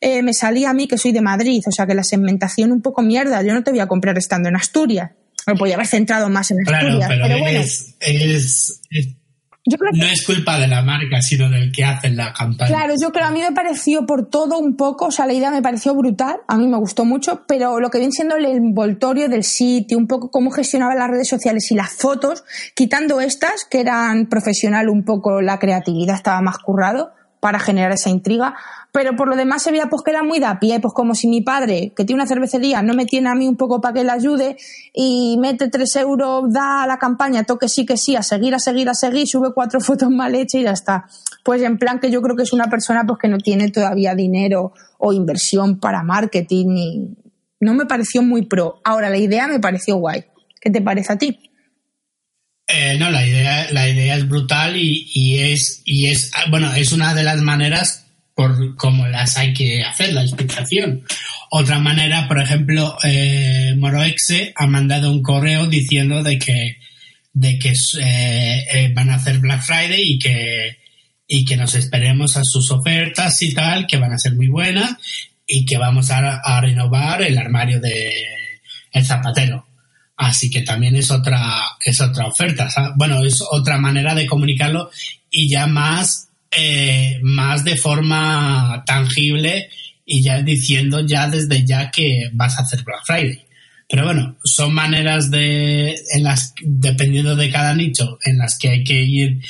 Eh, 0.00 0.22
me 0.22 0.32
salía 0.32 0.70
a 0.70 0.74
mí 0.74 0.88
que 0.88 0.96
soy 0.96 1.12
de 1.12 1.20
Madrid, 1.20 1.62
o 1.66 1.70
sea 1.70 1.86
que 1.86 1.94
la 1.94 2.04
segmentación 2.04 2.72
un 2.72 2.80
poco 2.80 3.02
mierda. 3.02 3.42
Yo 3.42 3.52
no 3.52 3.62
te 3.62 3.70
voy 3.70 3.80
a 3.80 3.86
comprar 3.86 4.16
estando 4.16 4.48
en 4.48 4.56
Asturias. 4.56 5.10
Me 5.46 5.54
podía 5.54 5.74
haber 5.74 5.86
centrado 5.86 6.28
más 6.28 6.50
en 6.50 6.58
Asturias. 6.60 7.08
pero, 7.08 7.38
bueno. 7.38 7.60
No 9.66 10.06
es 10.06 10.24
culpa 10.24 10.58
de 10.58 10.66
la 10.66 10.82
marca, 10.82 11.20
sino 11.20 11.48
del 11.50 11.70
que 11.70 11.84
hace 11.84 12.10
la 12.10 12.32
campaña. 12.32 12.70
Claro, 12.70 12.94
yo 13.00 13.12
creo, 13.12 13.26
a 13.26 13.30
mí 13.30 13.40
me 13.40 13.52
pareció 13.52 14.06
por 14.06 14.28
todo 14.28 14.58
un 14.58 14.76
poco, 14.76 15.06
o 15.06 15.10
sea, 15.10 15.26
la 15.26 15.34
idea 15.34 15.50
me 15.50 15.60
pareció 15.60 15.94
brutal, 15.94 16.40
a 16.48 16.56
mí 16.56 16.66
me 16.66 16.78
gustó 16.78 17.04
mucho, 17.04 17.44
pero 17.46 17.78
lo 17.78 17.90
que 17.90 17.98
viene 17.98 18.12
siendo 18.12 18.36
el 18.36 18.46
envoltorio 18.46 19.28
del 19.28 19.44
sitio, 19.44 19.98
un 19.98 20.06
poco 20.06 20.30
cómo 20.30 20.50
gestionaba 20.50 20.94
las 20.94 21.10
redes 21.10 21.28
sociales 21.28 21.70
y 21.70 21.74
las 21.74 21.90
fotos, 21.90 22.44
quitando 22.74 23.20
estas, 23.20 23.66
que 23.70 23.80
eran 23.80 24.28
profesional 24.28 24.88
un 24.88 25.04
poco, 25.04 25.42
la 25.42 25.58
creatividad 25.58 26.16
estaba 26.16 26.40
más 26.40 26.58
currado 26.58 27.12
para 27.40 27.58
generar 27.58 27.92
esa 27.92 28.10
intriga, 28.10 28.54
pero 28.92 29.16
por 29.16 29.28
lo 29.28 29.36
demás 29.36 29.62
se 29.62 29.70
veía 29.70 29.86
pues 29.86 30.02
que 30.02 30.10
era 30.10 30.22
muy 30.22 30.38
de 30.38 30.46
a 30.46 30.60
pie, 30.60 30.78
pues 30.80 30.92
como 30.94 31.14
si 31.14 31.26
mi 31.28 31.40
padre, 31.40 31.92
que 31.96 32.04
tiene 32.04 32.22
una 32.22 32.28
cervecería, 32.28 32.82
no 32.82 32.94
me 32.94 33.06
tiene 33.06 33.28
a 33.30 33.34
mí 33.34 33.48
un 33.48 33.56
poco 33.56 33.80
para 33.80 33.94
que 33.94 34.04
le 34.04 34.10
ayude 34.10 34.56
y 34.92 35.36
mete 35.40 35.68
tres 35.68 35.96
euros, 35.96 36.52
da 36.52 36.82
a 36.82 36.86
la 36.86 36.98
campaña, 36.98 37.44
toque 37.44 37.68
sí 37.68 37.86
que 37.86 37.96
sí, 37.96 38.16
a 38.16 38.22
seguir, 38.22 38.54
a 38.54 38.58
seguir, 38.58 38.88
a 38.88 38.94
seguir, 38.94 39.26
sube 39.26 39.52
cuatro 39.54 39.80
fotos 39.80 40.10
mal 40.10 40.34
hechas 40.34 40.60
y 40.60 40.64
ya 40.64 40.72
está. 40.72 41.06
Pues 41.44 41.62
en 41.62 41.78
plan 41.78 41.98
que 41.98 42.10
yo 42.10 42.20
creo 42.20 42.36
que 42.36 42.42
es 42.42 42.52
una 42.52 42.68
persona 42.68 43.04
pues 43.06 43.18
que 43.18 43.28
no 43.28 43.38
tiene 43.38 43.70
todavía 43.70 44.14
dinero 44.14 44.72
o 44.98 45.12
inversión 45.12 45.80
para 45.80 46.02
marketing 46.02 46.76
y 46.76 47.16
no 47.60 47.74
me 47.74 47.86
pareció 47.86 48.22
muy 48.22 48.42
pro. 48.42 48.80
Ahora, 48.84 49.08
la 49.10 49.18
idea 49.18 49.46
me 49.46 49.60
pareció 49.60 49.96
guay. 49.96 50.24
¿Qué 50.60 50.70
te 50.70 50.82
parece 50.82 51.12
a 51.12 51.16
ti? 51.16 51.49
Eh, 52.72 52.96
no, 52.98 53.10
la 53.10 53.26
idea, 53.26 53.68
la 53.72 53.88
idea 53.88 54.16
es 54.16 54.28
brutal 54.28 54.76
y, 54.76 55.08
y, 55.12 55.38
es, 55.38 55.82
y 55.84 56.08
es, 56.08 56.30
bueno, 56.50 56.72
es 56.74 56.92
una 56.92 57.14
de 57.14 57.24
las 57.24 57.40
maneras 57.40 58.06
por 58.40 58.74
cómo 58.76 59.06
las 59.06 59.36
hay 59.36 59.52
que 59.52 59.82
hacer, 59.82 60.14
la 60.14 60.22
explicación. 60.22 61.04
Otra 61.50 61.78
manera, 61.78 62.26
por 62.26 62.40
ejemplo, 62.40 62.96
eh, 63.02 63.74
Moroexe 63.76 64.54
ha 64.56 64.66
mandado 64.66 65.12
un 65.12 65.22
correo 65.22 65.66
diciendo 65.66 66.22
de 66.22 66.38
que, 66.38 66.78
de 67.34 67.58
que 67.58 67.74
eh, 68.00 68.64
eh, 68.72 68.92
van 68.94 69.10
a 69.10 69.16
hacer 69.16 69.40
Black 69.40 69.62
Friday 69.62 70.12
y 70.12 70.18
que, 70.18 70.78
y 71.26 71.44
que 71.44 71.58
nos 71.58 71.74
esperemos 71.74 72.38
a 72.38 72.42
sus 72.44 72.70
ofertas 72.70 73.42
y 73.42 73.52
tal, 73.52 73.86
que 73.86 73.98
van 73.98 74.14
a 74.14 74.18
ser 74.18 74.34
muy 74.34 74.48
buenas 74.48 74.96
y 75.46 75.66
que 75.66 75.76
vamos 75.76 76.10
a, 76.10 76.36
a 76.36 76.60
renovar 76.62 77.20
el 77.20 77.36
armario 77.36 77.78
de 77.78 78.10
el 78.92 79.04
zapatero. 79.04 79.66
Así 80.20 80.50
que 80.50 80.60
también 80.60 80.96
es 80.96 81.10
otra, 81.10 81.62
es 81.82 81.98
otra 81.98 82.26
oferta. 82.26 82.68
Bueno, 82.94 83.24
es 83.24 83.42
otra 83.50 83.78
manera 83.78 84.14
de 84.14 84.26
comunicarlo 84.26 84.90
y 85.30 85.48
ya 85.48 85.66
más, 85.66 86.28
eh, 86.50 87.18
más 87.22 87.64
de 87.64 87.78
forma 87.78 88.84
tangible 88.86 89.70
y 90.04 90.22
ya 90.22 90.42
diciendo 90.42 91.00
ya 91.06 91.26
desde 91.26 91.64
ya 91.64 91.90
que 91.90 92.28
vas 92.34 92.58
a 92.58 92.62
hacer 92.64 92.84
Black 92.84 93.00
Friday. 93.06 93.46
Pero 93.88 94.04
bueno, 94.04 94.36
son 94.44 94.74
maneras 94.74 95.30
de, 95.30 95.96
en 96.14 96.22
las, 96.22 96.52
dependiendo 96.62 97.34
de 97.34 97.50
cada 97.50 97.74
nicho, 97.74 98.18
en 98.22 98.36
las 98.36 98.58
que 98.58 98.68
hay 98.68 98.84
que 98.84 99.02
ir 99.02 99.40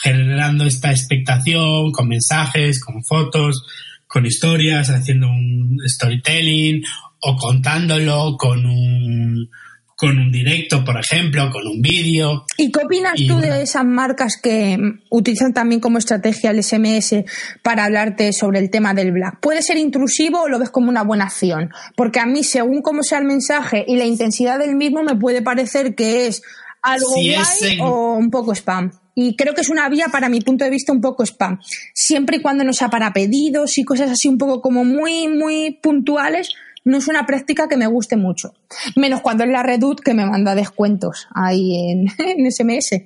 generando 0.00 0.64
esta 0.64 0.92
expectación 0.92 1.90
con 1.90 2.06
mensajes, 2.06 2.78
con 2.78 3.02
fotos, 3.02 3.64
con 4.06 4.26
historias, 4.26 4.90
haciendo 4.90 5.26
un 5.26 5.76
storytelling 5.84 6.84
o 7.18 7.36
contándolo 7.36 8.36
con 8.38 8.64
un, 8.64 9.50
con 10.00 10.18
un 10.18 10.32
directo, 10.32 10.82
por 10.82 10.98
ejemplo, 10.98 11.50
con 11.50 11.66
un 11.66 11.82
vídeo. 11.82 12.46
¿Y 12.56 12.72
qué 12.72 12.80
opinas 12.82 13.12
tú 13.28 13.38
de 13.38 13.60
esas 13.60 13.84
marcas 13.84 14.40
que 14.42 14.78
utilizan 15.10 15.52
también 15.52 15.78
como 15.78 15.98
estrategia 15.98 16.52
el 16.52 16.64
SMS 16.64 17.24
para 17.62 17.84
hablarte 17.84 18.32
sobre 18.32 18.60
el 18.60 18.70
tema 18.70 18.94
del 18.94 19.12
black? 19.12 19.40
¿Puede 19.40 19.60
ser 19.60 19.76
intrusivo 19.76 20.40
o 20.40 20.48
lo 20.48 20.58
ves 20.58 20.70
como 20.70 20.88
una 20.88 21.02
buena 21.02 21.24
acción? 21.24 21.68
Porque 21.96 22.18
a 22.18 22.24
mí, 22.24 22.44
según 22.44 22.80
cómo 22.80 23.02
sea 23.02 23.18
el 23.18 23.26
mensaje 23.26 23.84
y 23.86 23.96
la 23.96 24.06
intensidad 24.06 24.58
del 24.58 24.74
mismo, 24.74 25.02
me 25.02 25.16
puede 25.16 25.42
parecer 25.42 25.94
que 25.94 26.26
es 26.26 26.40
algo 26.80 27.10
guay 27.10 27.78
o 27.82 28.14
un 28.14 28.30
poco 28.30 28.54
spam. 28.54 28.92
Y 29.14 29.36
creo 29.36 29.54
que 29.54 29.60
es 29.60 29.68
una 29.68 29.86
vía, 29.90 30.06
para 30.10 30.30
mi 30.30 30.40
punto 30.40 30.64
de 30.64 30.70
vista, 30.70 30.92
un 30.92 31.02
poco 31.02 31.24
spam. 31.24 31.58
Siempre 31.92 32.38
y 32.38 32.40
cuando 32.40 32.64
no 32.64 32.72
sea 32.72 32.88
para 32.88 33.12
pedidos 33.12 33.76
y 33.76 33.84
cosas 33.84 34.10
así 34.10 34.28
un 34.28 34.38
poco 34.38 34.62
como 34.62 34.82
muy, 34.82 35.28
muy 35.28 35.78
puntuales, 35.82 36.48
no 36.84 36.98
es 36.98 37.08
una 37.08 37.26
práctica 37.26 37.68
que 37.68 37.76
me 37.76 37.86
guste 37.86 38.16
mucho. 38.16 38.54
Menos 38.96 39.20
cuando 39.20 39.44
es 39.44 39.50
la 39.50 39.62
Redut 39.62 40.00
que 40.00 40.14
me 40.14 40.26
manda 40.26 40.54
descuentos 40.54 41.26
ahí 41.34 41.90
en, 41.90 42.08
SMS. 42.50 43.02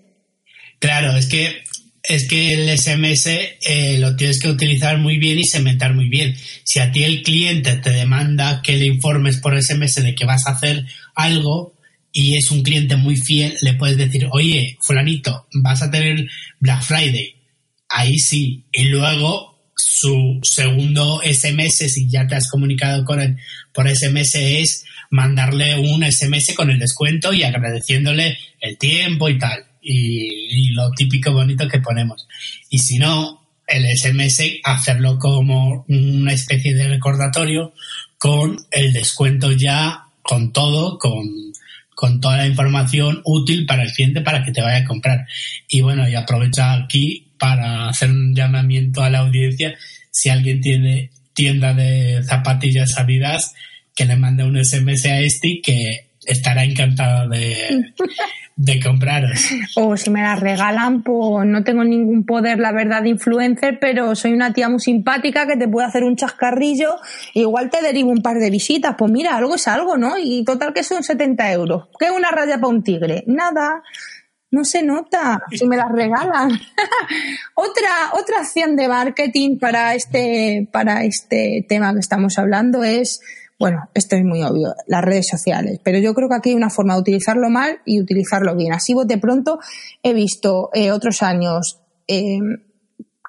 Claro, 0.79 1.17
es 1.17 1.27
que 1.27 1.63
es 2.03 2.29
que 2.29 2.53
el 2.53 2.79
SMS 2.79 3.27
eh, 3.27 3.97
lo 3.99 4.15
tienes 4.15 4.39
que 4.39 4.51
utilizar 4.51 4.99
muy 4.99 5.19
bien 5.19 5.39
y 5.39 5.45
segmentar 5.45 5.95
muy 5.95 6.09
bien. 6.09 6.37
Si 6.63 6.79
a 6.79 6.93
ti 6.93 7.03
el 7.03 7.23
cliente 7.23 7.77
te 7.77 7.91
demanda 7.91 8.61
que 8.63 8.77
le 8.77 8.87
informes 8.87 9.39
por 9.39 9.61
SMS 9.61 10.03
de 10.03 10.15
que 10.15 10.27
vas 10.27 10.47
a 10.47 10.51
hacer 10.51 10.85
algo 11.15 11.75
y 12.13 12.37
es 12.37 12.51
un 12.51 12.63
cliente 12.63 12.97
muy 12.97 13.17
fiel, 13.17 13.57
le 13.63 13.75
puedes 13.75 13.97
decir, 13.97 14.29
oye, 14.33 14.77
fulanito, 14.83 15.49
vas 15.63 15.83
a 15.83 15.91
tener 15.91 16.29
Black 16.61 16.83
Friday. 16.83 17.37
Ahí 17.89 18.19
sí. 18.19 18.67
Y 18.71 18.85
luego 18.85 19.54
su 19.77 20.39
segundo 20.43 21.21
SMS, 21.25 21.93
si 21.93 22.09
ya 22.09 22.27
te 22.27 22.37
has 22.37 22.49
comunicado 22.49 23.05
con 23.05 23.21
él 23.21 23.37
por 23.73 23.89
SMS, 23.89 24.37
es 24.37 24.85
mandarle 25.11 25.79
un 25.79 26.05
SMS 26.05 26.55
con 26.55 26.71
el 26.71 26.79
descuento 26.79 27.33
y 27.33 27.43
agradeciéndole 27.43 28.39
el 28.61 28.79
tiempo 28.79 29.29
y 29.29 29.39
tal. 29.39 29.65
Y, 29.81 30.73
lo 30.73 30.91
típico 30.91 31.33
bonito 31.33 31.69
que 31.69 31.79
ponemos. 31.79 32.27
Y 32.69 32.79
si 32.79 32.99
no, 32.99 33.47
el 33.67 33.87
SMS, 33.97 34.43
hacerlo 34.65 35.19
como 35.19 35.85
una 35.89 36.33
especie 36.33 36.75
de 36.75 36.89
recordatorio 36.89 37.75
con 38.19 38.57
el 38.73 38.93
descuento 38.93 39.53
ya, 39.53 40.07
con 40.23 40.53
todo, 40.53 40.99
con, 40.99 41.29
con 41.95 42.21
toda 42.21 42.39
la 42.39 42.47
información 42.47 43.21
útil 43.25 43.67
para 43.67 43.85
el 43.85 43.93
cliente 43.93 44.21
para 44.21 44.45
que 44.45 44.51
te 44.51 44.63
vaya 44.63 44.79
a 44.79 44.85
comprar. 44.85 45.27
Y 45.69 45.81
bueno, 45.83 46.09
y 46.09 46.15
aprovecha 46.15 46.73
aquí 46.73 47.24
para 47.39 47.89
hacer 47.89 48.11
un 48.11 48.35
llamamiento 48.35 49.03
a 49.03 49.11
la 49.11 49.21
audiencia. 49.21 49.75
Si 50.11 50.29
alguien 50.29 50.61
tiene 50.61 51.11
tienda 51.35 51.75
de 51.75 52.23
zapatillas 52.23 52.97
Adidas, 52.97 53.55
que 53.95 54.05
le 54.05 54.17
mande 54.17 54.45
un 54.45 54.63
SMS 54.63 55.07
a 55.07 55.21
este 55.21 55.61
que 55.63 56.09
estará 56.27 56.65
encantado 56.65 57.29
de, 57.29 57.93
de 58.57 58.81
compraros. 58.81 59.41
O 59.77 59.97
si 59.97 60.11
me 60.11 60.23
las 60.23 60.41
regalan, 60.41 61.03
pues 61.03 61.47
no 61.47 61.65
tengo 61.65 61.85
ningún 61.85 62.25
poder, 62.25 62.59
la 62.59 62.73
verdad, 62.73 63.03
de 63.03 63.11
influencer, 63.11 63.79
pero 63.81 64.15
soy 64.15 64.33
una 64.33 64.53
tía 64.53 64.69
muy 64.69 64.81
simpática 64.81 65.47
que 65.47 65.57
te 65.57 65.69
puede 65.69 65.87
hacer 65.87 66.05
un 66.05 66.17
chascarrillo. 66.17 66.97
igual 67.35 67.71
te 67.71 67.83
derivo 67.83 68.11
un 68.11 68.23
par 68.23 68.39
de 68.39 68.51
visitas. 68.51 68.95
Pues 68.97 69.11
mira, 69.11 69.37
algo 69.37 69.57
es 69.57 69.69
algo, 69.69 69.97
¿no? 69.97 70.15
Y 70.19 70.45
total 70.45 70.73
que 70.73 70.83
son 70.83 71.03
70 71.03 71.53
euros. 71.53 71.89
¿Qué 71.99 72.07
es 72.07 72.13
una 72.13 72.31
raya 72.31 72.57
para 72.57 72.69
un 72.69 72.83
tigre? 72.83 73.25
Nada 73.27 73.83
no 74.55 74.65
se 74.65 74.83
nota 74.83 75.43
si 75.51 75.67
me 75.67 75.77
las 75.77 75.91
regalan. 75.91 76.51
otra, 77.55 78.13
otra 78.13 78.39
acción 78.41 78.77
de 78.77 78.89
marketing 78.89 79.59
para 79.59 79.95
este, 79.95 80.69
para 80.73 81.05
este 81.05 81.67
tema 81.69 81.93
que 81.93 82.01
estamos 82.01 82.39
hablando 82.39 82.85
es, 82.85 83.21
bueno, 83.59 83.89
esto 83.95 84.17
es 84.17 84.25
muy 84.25 84.43
obvio, 84.45 84.75
las 84.87 85.03
redes 85.03 85.27
sociales, 85.29 85.81
pero 85.83 85.99
yo 85.99 86.15
creo 86.15 86.29
que 86.29 86.37
aquí 86.37 86.51
hay 86.51 86.57
una 86.57 86.71
forma 86.71 86.95
de 86.95 87.01
utilizarlo 87.01 87.51
mal 87.51 87.81
y 87.85 88.01
utilizarlo 88.01 88.55
bien. 88.55 88.73
Así 88.73 88.95
de 89.05 89.19
pronto 89.19 89.59
he 90.03 90.15
visto 90.15 90.71
eh, 90.73 90.93
otros 90.93 91.23
años 91.23 91.81
eh, 92.07 92.39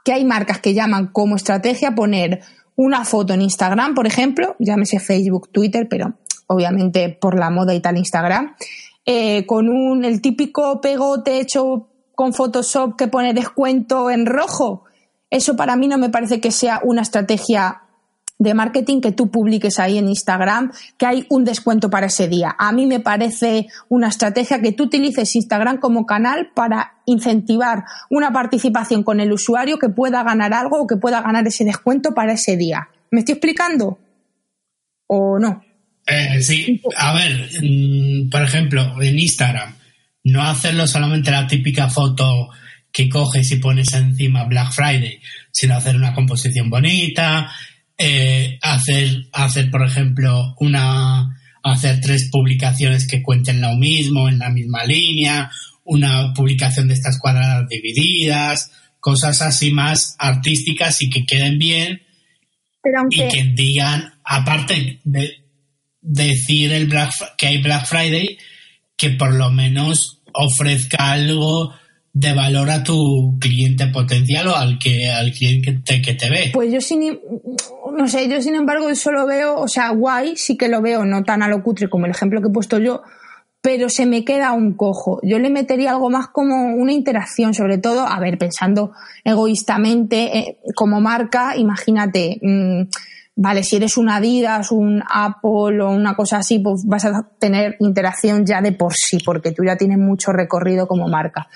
que 0.03 0.13
hay 0.13 0.23
marcas 0.23 0.59
que 0.59 0.75
llaman 0.75 1.07
como 1.07 1.35
estrategia 1.35 1.95
poner 1.95 2.41
una 2.75 3.03
foto 3.05 3.33
en 3.33 3.41
Instagram, 3.41 3.95
por 3.95 4.05
ejemplo, 4.05 4.55
llámese 4.59 4.99
Facebook, 4.99 5.49
Twitter, 5.51 5.87
pero 5.89 6.13
obviamente 6.47 7.09
por 7.09 7.39
la 7.39 7.49
moda 7.49 7.73
y 7.73 7.79
tal 7.79 7.97
Instagram, 7.97 8.55
eh, 9.05 9.45
con 9.45 9.69
un, 9.69 10.03
el 10.03 10.21
típico 10.21 10.81
pegote 10.81 11.39
hecho 11.39 11.87
con 12.15 12.33
Photoshop 12.33 12.95
que 12.95 13.07
pone 13.07 13.33
descuento 13.33 14.09
en 14.09 14.25
rojo. 14.25 14.85
Eso 15.29 15.55
para 15.55 15.75
mí 15.75 15.87
no 15.87 15.97
me 15.97 16.09
parece 16.09 16.39
que 16.39 16.51
sea 16.51 16.79
una 16.83 17.01
estrategia 17.01 17.81
de 18.37 18.53
marketing 18.53 18.99
que 18.99 19.11
tú 19.11 19.31
publiques 19.31 19.79
ahí 19.79 19.97
en 19.97 20.09
Instagram 20.09 20.71
que 20.97 21.05
hay 21.05 21.25
un 21.29 21.45
descuento 21.45 21.89
para 21.89 22.07
ese 22.07 22.27
día. 22.27 22.55
A 22.57 22.71
mí 22.71 22.85
me 22.85 22.99
parece 22.99 23.67
una 23.89 24.09
estrategia 24.09 24.61
que 24.61 24.71
tú 24.71 24.83
utilices 24.83 25.35
Instagram 25.35 25.79
como 25.79 26.05
canal 26.05 26.51
para 26.53 26.95
incentivar 27.05 27.85
una 28.09 28.33
participación 28.33 29.03
con 29.03 29.19
el 29.19 29.31
usuario 29.31 29.77
que 29.77 29.89
pueda 29.89 30.23
ganar 30.23 30.53
algo 30.53 30.81
o 30.81 30.87
que 30.87 30.97
pueda 30.97 31.21
ganar 31.21 31.47
ese 31.47 31.63
descuento 31.63 32.13
para 32.13 32.33
ese 32.33 32.57
día. 32.57 32.89
¿Me 33.11 33.19
estoy 33.19 33.33
explicando? 33.33 33.99
¿O 35.07 35.39
no? 35.39 35.61
Eh, 36.05 36.41
sí, 36.41 36.81
a 36.95 37.13
ver, 37.13 37.49
mm, 37.61 38.29
por 38.29 38.43
ejemplo, 38.43 39.01
en 39.01 39.17
Instagram, 39.17 39.75
no 40.25 40.43
hacerlo 40.43 40.87
solamente 40.87 41.31
la 41.31 41.47
típica 41.47 41.89
foto 41.89 42.49
que 42.91 43.09
coges 43.09 43.51
y 43.51 43.57
pones 43.57 43.93
encima 43.93 44.45
Black 44.45 44.71
Friday, 44.71 45.19
sino 45.51 45.75
hacer 45.75 45.95
una 45.95 46.13
composición 46.13 46.69
bonita, 46.69 47.51
eh, 47.97 48.57
hacer, 48.61 49.27
hacer, 49.33 49.69
por 49.71 49.85
ejemplo, 49.85 50.55
una, 50.59 51.39
hacer 51.63 51.99
tres 52.01 52.29
publicaciones 52.31 53.07
que 53.07 53.21
cuenten 53.21 53.61
lo 53.61 53.75
mismo, 53.75 54.29
en 54.29 54.39
la 54.39 54.49
misma 54.49 54.83
línea, 54.85 55.51
una 55.83 56.33
publicación 56.33 56.87
de 56.87 56.93
estas 56.93 57.19
cuadradas 57.19 57.67
divididas, 57.67 58.71
cosas 58.99 59.41
así 59.41 59.71
más 59.71 60.15
artísticas 60.17 61.01
y 61.01 61.09
que 61.09 61.25
queden 61.25 61.59
bien 61.59 62.01
y 63.09 63.27
que 63.27 63.43
digan, 63.55 64.13
aparte 64.23 64.99
de, 65.03 65.44
decir 66.05 66.71
el 66.71 66.85
Black, 66.85 67.11
que 67.37 67.47
hay 67.47 67.61
Black 67.61 67.85
Friday 67.85 68.37
que 68.97 69.09
por 69.11 69.33
lo 69.33 69.51
menos 69.51 70.21
ofrezca 70.33 71.11
algo 71.11 71.73
de 72.13 72.33
valor 72.33 72.69
a 72.69 72.81
tu 72.81 73.37
cliente 73.39 73.87
potencial 73.87 74.47
o 74.47 74.55
al 74.55 74.79
que 74.79 75.09
al 75.09 75.31
cliente 75.31 76.01
que 76.01 76.13
te, 76.13 76.29
ve. 76.29 76.51
Pues 76.53 76.71
yo 76.71 76.79
sin 76.79 77.19
no 77.97 78.07
sé, 78.07 78.29
yo 78.29 78.41
sin 78.41 78.55
embargo 78.55 78.93
solo 78.95 79.25
veo, 79.25 79.59
o 79.59 79.67
sea, 79.67 79.89
guay, 79.89 80.37
sí 80.37 80.55
que 80.55 80.69
lo 80.69 80.81
veo, 80.81 81.03
no 81.05 81.23
tan 81.23 81.43
a 81.43 81.49
lo 81.49 81.61
cutre 81.61 81.89
como 81.89 82.05
el 82.05 82.11
ejemplo 82.11 82.41
que 82.41 82.47
he 82.47 82.53
puesto 82.53 82.79
yo, 82.79 83.01
pero 83.61 83.89
se 83.89 84.05
me 84.05 84.23
queda 84.23 84.53
un 84.53 84.75
cojo. 84.75 85.19
Yo 85.23 85.39
le 85.39 85.49
metería 85.49 85.91
algo 85.91 86.09
más 86.09 86.27
como 86.27 86.75
una 86.75 86.93
interacción, 86.93 87.53
sobre 87.53 87.79
todo, 87.79 88.07
a 88.07 88.19
ver, 88.19 88.37
pensando 88.37 88.91
egoístamente 89.23 90.37
eh, 90.37 90.57
como 90.73 91.01
marca, 91.01 91.57
imagínate, 91.57 92.39
mm, 92.41 92.83
Vale, 93.37 93.63
si 93.63 93.75
eres 93.75 93.97
un 93.97 94.09
Adidas, 94.09 94.71
un 94.71 95.03
Apple 95.09 95.81
o 95.81 95.89
una 95.91 96.15
cosa 96.15 96.37
así, 96.37 96.59
pues 96.59 96.83
vas 96.85 97.03
a 97.03 97.29
tener 97.37 97.75
interacción 97.79 98.45
ya 98.45 98.61
de 98.61 98.71
por 98.71 98.93
sí, 98.93 99.17
porque 99.25 99.51
tú 99.51 99.63
ya 99.65 99.75
tienes 99.75 99.97
mucho 99.97 100.31
recorrido 100.31 100.87
como 100.87 101.09
marca. 101.09 101.49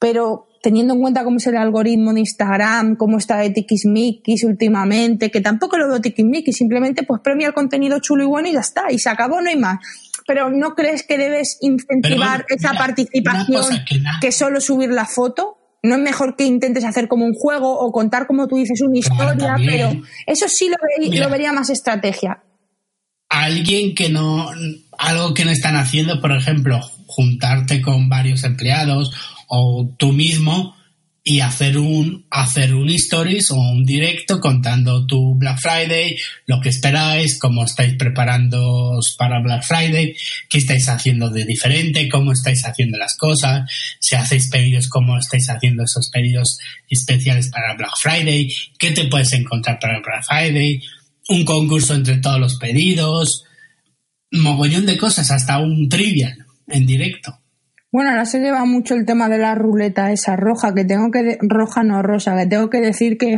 Pero 0.00 0.48
teniendo 0.60 0.94
en 0.94 1.00
cuenta 1.00 1.22
cómo 1.22 1.36
es 1.36 1.46
el 1.46 1.56
algoritmo 1.56 2.12
de 2.12 2.20
Instagram, 2.20 2.96
cómo 2.96 3.18
está 3.18 3.36
de 3.38 3.50
Tikismikis 3.50 4.42
últimamente, 4.42 5.30
que 5.30 5.40
tampoco 5.40 5.78
lo 5.78 5.88
veo 5.88 6.00
Tikismikis, 6.00 6.56
simplemente 6.56 7.04
pues 7.04 7.20
premia 7.22 7.46
el 7.46 7.54
contenido 7.54 8.00
chulo 8.00 8.24
y 8.24 8.26
bueno 8.26 8.48
y 8.48 8.52
ya 8.54 8.60
está, 8.60 8.90
y 8.90 8.98
se 8.98 9.08
acabó, 9.08 9.40
no 9.40 9.50
hay 9.50 9.56
más. 9.56 9.78
Pero 10.26 10.50
¿no 10.50 10.74
crees 10.74 11.04
que 11.04 11.16
debes 11.16 11.58
incentivar 11.60 12.44
esa 12.48 12.72
participación 12.72 13.64
que, 13.88 14.00
que 14.20 14.32
solo 14.32 14.60
subir 14.60 14.90
la 14.90 15.06
foto? 15.06 15.59
No 15.82 15.94
es 15.94 16.00
mejor 16.00 16.36
que 16.36 16.44
intentes 16.44 16.84
hacer 16.84 17.08
como 17.08 17.24
un 17.24 17.32
juego 17.32 17.78
o 17.78 17.90
contar 17.90 18.26
como 18.26 18.46
tú 18.46 18.56
dices 18.56 18.80
una 18.82 18.98
historia, 18.98 19.56
pero 19.56 19.92
eso 20.26 20.46
sí 20.48 20.68
lo, 20.68 20.76
lo 21.20 21.30
vería 21.30 21.52
más 21.52 21.70
estrategia. 21.70 22.42
Alguien 23.28 23.94
que 23.94 24.10
no, 24.10 24.50
algo 24.98 25.34
que 25.34 25.44
no 25.44 25.50
están 25.50 25.76
haciendo, 25.76 26.20
por 26.20 26.32
ejemplo, 26.32 26.80
juntarte 27.06 27.80
con 27.80 28.08
varios 28.08 28.44
empleados 28.44 29.12
o 29.48 29.88
tú 29.96 30.12
mismo 30.12 30.74
y 31.22 31.40
hacer 31.40 31.76
un 31.76 32.26
hacer 32.30 32.74
un 32.74 32.88
stories 32.88 33.50
o 33.50 33.56
un 33.56 33.84
directo 33.84 34.40
contando 34.40 35.06
tu 35.06 35.34
Black 35.34 35.58
Friday, 35.60 36.16
lo 36.46 36.60
que 36.60 36.70
esperáis, 36.70 37.38
cómo 37.38 37.64
estáis 37.64 37.94
preparando 37.96 38.98
para 39.18 39.40
Black 39.40 39.62
Friday, 39.64 40.16
qué 40.48 40.58
estáis 40.58 40.88
haciendo 40.88 41.28
de 41.28 41.44
diferente, 41.44 42.08
cómo 42.08 42.32
estáis 42.32 42.64
haciendo 42.64 42.96
las 42.96 43.16
cosas, 43.16 43.70
si 43.98 44.14
hacéis 44.14 44.48
pedidos, 44.48 44.88
cómo 44.88 45.18
estáis 45.18 45.50
haciendo 45.50 45.84
esos 45.84 46.08
pedidos 46.10 46.58
especiales 46.88 47.48
para 47.48 47.74
Black 47.74 47.96
Friday, 47.98 48.48
qué 48.78 48.92
te 48.92 49.04
puedes 49.04 49.32
encontrar 49.34 49.78
para 49.78 50.00
Black 50.00 50.24
Friday, 50.26 50.82
un 51.28 51.44
concurso 51.44 51.94
entre 51.94 52.16
todos 52.16 52.40
los 52.40 52.56
pedidos, 52.56 53.44
mogollón 54.32 54.86
de 54.86 54.96
cosas, 54.96 55.30
hasta 55.30 55.58
un 55.58 55.88
trivial 55.88 56.46
en 56.68 56.86
directo. 56.86 57.36
Bueno, 57.92 58.10
ahora 58.10 58.24
se 58.24 58.38
lleva 58.38 58.64
mucho 58.64 58.94
el 58.94 59.04
tema 59.04 59.28
de 59.28 59.38
la 59.38 59.56
ruleta 59.56 60.12
esa 60.12 60.36
roja, 60.36 60.72
que 60.74 60.84
tengo 60.84 61.10
que, 61.10 61.38
roja 61.40 61.82
no 61.82 62.02
rosa, 62.02 62.36
que 62.36 62.46
tengo 62.46 62.70
que 62.70 62.80
decir 62.80 63.18
que 63.18 63.36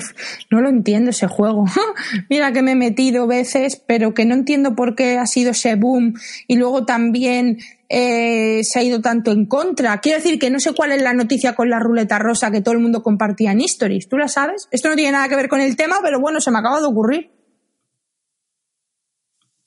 no 0.51 0.61
lo 0.61 0.69
entiendo 0.69 1.09
ese 1.09 1.27
juego. 1.27 1.65
Mira 2.29 2.53
que 2.53 2.61
me 2.61 2.73
he 2.73 2.75
metido 2.75 3.27
veces, 3.27 3.83
pero 3.87 4.13
que 4.13 4.27
no 4.27 4.35
entiendo 4.35 4.75
por 4.75 4.95
qué 4.95 5.17
ha 5.17 5.25
sido 5.25 5.53
ese 5.53 5.77
boom 5.77 6.13
y 6.49 6.57
luego 6.57 6.85
también 6.85 7.61
eh, 7.89 8.63
se 8.65 8.79
ha 8.79 8.83
ido 8.83 9.01
tanto 9.01 9.33
en 9.33 9.47
contra. 9.47 9.99
Quiero 10.01 10.19
decir 10.19 10.39
que 10.39 10.51
no 10.51 10.61
sé 10.61 10.75
cuál 10.75 10.93
es 10.93 11.01
la 11.01 11.15
noticia 11.15 11.55
con 11.55 11.71
la 11.71 11.79
ruleta 11.79 12.19
rosa 12.19 12.51
que 12.51 12.61
todo 12.61 12.75
el 12.75 12.81
mundo 12.81 13.03
compartía 13.03 13.53
en 13.53 13.63
Stories. 13.63 14.07
¿Tú 14.07 14.19
la 14.19 14.29
sabes? 14.29 14.69
Esto 14.71 14.91
no 14.91 14.97
tiene 14.97 15.13
nada 15.13 15.31
que 15.31 15.37
ver 15.37 15.49
con 15.49 15.63
el 15.63 15.77
tema, 15.77 15.97
pero 16.03 16.21
bueno, 16.21 16.43
se 16.43 16.51
me 16.51 16.59
acaba 16.59 16.79
de 16.79 16.87
ocurrir. 16.87 17.32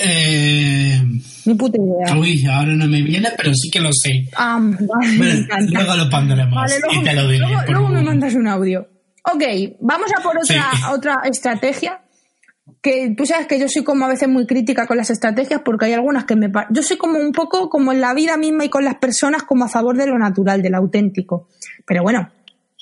Eh, 0.08 1.02
Ni 1.46 1.54
puta 1.56 1.78
idea. 1.78 2.18
Uy, 2.18 2.46
ahora 2.46 2.74
no 2.76 2.88
me 2.88 3.02
viene, 3.02 3.30
pero 3.38 3.52
sí 3.54 3.70
que 3.72 3.80
lo 3.80 3.90
sé. 3.92 4.30
Ah, 4.36 4.60
vale, 4.62 5.32
encanta. 5.40 5.66
luego 5.72 5.96
lo 5.96 6.10
pondremos 6.10 6.54
Vale, 6.56 6.76
luego, 6.80 7.02
y 7.02 7.04
te 7.04 7.14
lo 7.14 7.28
diré. 7.28 7.40
luego- 7.40 7.62
por 7.66 7.70
luego 7.72 7.90
me 7.90 8.02
mandas 8.02 8.34
un 8.36 8.48
audio. 8.48 8.88
Ok, 9.34 9.44
vamos 9.82 10.08
a 10.18 10.22
por 10.22 10.38
otra, 10.38 10.70
Sí. 10.74 10.82
otra 10.94 11.16
estrategia. 11.26 12.02
Que 12.82 13.14
tú 13.18 13.26
sabes 13.26 13.48
que 13.48 13.60
yo 13.60 13.68
soy 13.68 13.84
como 13.84 14.06
a 14.06 14.10
veces 14.10 14.28
muy 14.30 14.46
crítica 14.46 14.86
con 14.86 14.98
las 14.98 15.10
estrategias 15.10 15.62
porque 15.66 15.86
hay 15.86 15.94
algunas 15.94 16.26
que 16.26 16.36
me... 16.36 16.52
Yo 16.72 16.84
soy 16.84 16.98
como 16.98 17.18
un 17.20 17.32
poco 17.32 17.68
como 17.70 17.92
en 17.92 18.00
la 18.02 18.14
vida 18.14 18.38
misma 18.38 18.66
y 18.66 18.70
con 18.70 18.84
las 18.86 18.96
personas 18.96 19.42
como 19.44 19.66
a 19.66 19.70
favor 19.70 19.98
de 19.98 20.06
lo 20.08 20.18
natural, 20.20 20.62
de 20.62 20.70
lo 20.70 20.78
auténtico. 20.78 21.48
Pero 21.86 22.04
bueno, 22.04 22.30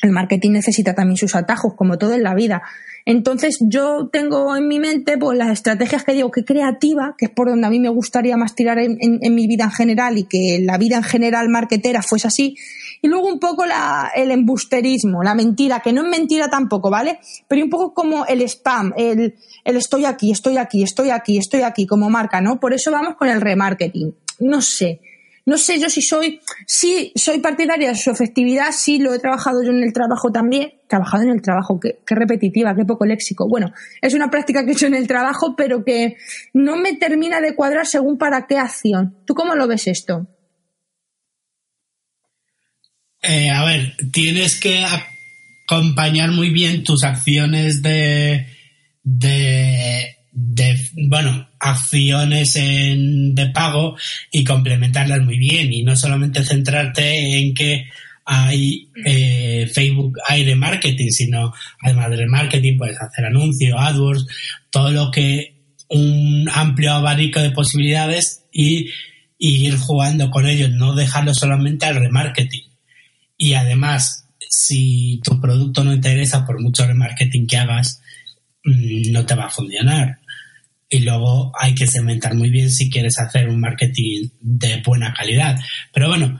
el 0.03 0.11
marketing 0.11 0.51
necesita 0.51 0.93
también 0.93 1.17
sus 1.17 1.35
atajos, 1.35 1.73
como 1.75 1.97
todo 1.97 2.13
en 2.13 2.23
la 2.23 2.35
vida. 2.35 2.61
Entonces 3.05 3.57
yo 3.59 4.07
tengo 4.13 4.55
en 4.55 4.67
mi 4.69 4.79
mente 4.79 5.17
pues 5.17 5.37
las 5.37 5.49
estrategias 5.49 6.03
que 6.05 6.13
digo 6.13 6.31
que 6.31 6.45
creativa, 6.45 7.15
que 7.17 7.25
es 7.25 7.31
por 7.31 7.49
donde 7.49 7.67
a 7.67 7.69
mí 7.69 7.79
me 7.81 7.89
gustaría 7.89 8.37
más 8.37 8.55
tirar 8.55 8.79
en, 8.79 8.97
en- 8.99 9.35
mi 9.35 9.45
vida 9.47 9.65
en 9.65 9.71
general 9.71 10.17
y 10.17 10.23
que 10.23 10.59
la 10.61 10.77
vida 10.77 10.95
en 10.95 11.03
general 11.03 11.49
marketera 11.49 12.01
fuese 12.01 12.27
así. 12.27 12.55
Y 13.01 13.09
luego 13.09 13.27
un 13.27 13.39
poco 13.39 13.65
la, 13.65 14.09
el 14.15 14.31
embusterismo, 14.31 15.21
la 15.23 15.35
mentira, 15.35 15.81
que 15.81 15.91
no 15.91 16.03
es 16.03 16.09
mentira 16.09 16.49
tampoco, 16.49 16.89
¿vale? 16.89 17.19
Pero 17.49 17.63
un 17.65 17.69
poco 17.69 17.93
como 17.93 18.25
el 18.25 18.41
spam, 18.43 18.93
el, 18.95 19.35
el 19.65 19.75
estoy 19.75 20.05
aquí, 20.05 20.31
estoy 20.31 20.55
aquí, 20.55 20.83
estoy 20.83 21.09
aquí, 21.09 21.37
estoy 21.37 21.61
aquí, 21.61 21.85
como 21.85 22.09
marca, 22.09 22.39
¿no? 22.39 22.59
Por 22.61 22.73
eso 22.73 22.89
vamos 22.91 23.15
con 23.15 23.27
el 23.27 23.41
remarketing. 23.41 24.15
No 24.39 24.61
sé. 24.61 25.01
No 25.45 25.57
sé 25.57 25.79
yo 25.79 25.89
si 25.89 26.01
soy, 26.01 26.39
sí 26.65 27.11
soy 27.15 27.39
partidaria 27.39 27.89
de 27.89 27.95
su 27.95 28.09
efectividad, 28.11 28.71
sí 28.71 28.99
lo 28.99 29.13
he 29.13 29.19
trabajado 29.19 29.61
yo 29.61 29.71
en 29.71 29.83
el 29.83 29.91
trabajo 29.91 30.31
también. 30.31 30.73
Trabajado 30.87 31.23
en 31.23 31.31
el 31.31 31.41
trabajo, 31.41 31.79
qué, 31.79 31.97
repetitiva, 32.07 32.75
qué 32.75 32.85
poco 32.85 33.05
léxico. 33.05 33.47
Bueno, 33.49 33.73
es 34.01 34.13
una 34.13 34.29
práctica 34.29 34.63
que 34.63 34.71
he 34.71 34.73
hecho 34.73 34.87
en 34.87 34.95
el 34.95 35.07
trabajo, 35.07 35.55
pero 35.57 35.83
que 35.83 36.15
no 36.53 36.77
me 36.77 36.93
termina 36.95 37.41
de 37.41 37.55
cuadrar 37.55 37.85
según 37.85 38.17
para 38.17 38.47
qué 38.47 38.57
acción. 38.57 39.17
¿Tú 39.25 39.33
cómo 39.33 39.55
lo 39.55 39.67
ves 39.67 39.87
esto? 39.87 40.27
Eh, 43.21 43.49
a 43.49 43.65
ver, 43.65 43.95
tienes 44.11 44.59
que 44.59 44.85
acompañar 45.65 46.31
muy 46.31 46.51
bien 46.51 46.83
tus 46.83 47.03
acciones 47.03 47.81
de, 47.81 48.47
de, 49.03 50.17
de, 50.31 50.89
bueno, 51.07 51.49
acciones 51.63 52.55
en, 52.57 53.33
de 53.33 53.47
pago 53.47 53.95
y 54.31 54.43
complementarlas 54.43 55.21
muy 55.21 55.37
bien 55.37 55.71
y 55.71 55.83
no 55.83 55.95
solamente 55.95 56.43
centrarte 56.43 57.39
en 57.39 57.53
que 57.53 57.85
hay 58.25 58.89
eh, 59.05 59.69
Facebook 59.73 60.17
hay 60.27 60.45
remarketing, 60.45 61.11
sino 61.11 61.53
además 61.81 62.09
de 62.09 62.17
remarketing 62.17 62.77
puedes 62.77 63.01
hacer 63.01 63.25
anuncios, 63.25 63.77
AdWords, 63.77 64.25
todo 64.69 64.91
lo 64.91 65.11
que 65.11 65.55
un 65.89 66.49
amplio 66.51 66.93
abanico 66.93 67.39
de 67.41 67.51
posibilidades 67.51 68.45
y, 68.51 68.89
y 69.37 69.67
ir 69.67 69.77
jugando 69.77 70.29
con 70.29 70.47
ellos, 70.47 70.69
no 70.71 70.95
dejarlo 70.95 71.33
solamente 71.33 71.85
al 71.85 71.95
remarketing. 71.95 72.63
Y 73.37 73.53
además, 73.53 74.27
si 74.49 75.21
tu 75.23 75.39
producto 75.39 75.83
no 75.83 75.91
te 75.91 75.97
interesa, 75.97 76.45
por 76.45 76.61
mucho 76.61 76.85
remarketing 76.85 77.47
que 77.47 77.57
hagas, 77.57 78.01
mm, 78.63 79.11
no 79.11 79.25
te 79.25 79.35
va 79.35 79.45
a 79.45 79.49
funcionar. 79.49 80.19
Y 80.93 80.99
luego 80.99 81.51
hay 81.59 81.73
que 81.73 81.87
segmentar 81.87 82.35
muy 82.35 82.51
bien 82.51 82.69
si 82.69 82.87
quieres 82.87 83.17
hacer 83.17 83.49
un 83.49 83.59
marketing 83.59 84.29
de 84.39 84.79
buena 84.85 85.11
calidad. 85.11 85.59
Pero 85.91 86.09
bueno, 86.09 86.39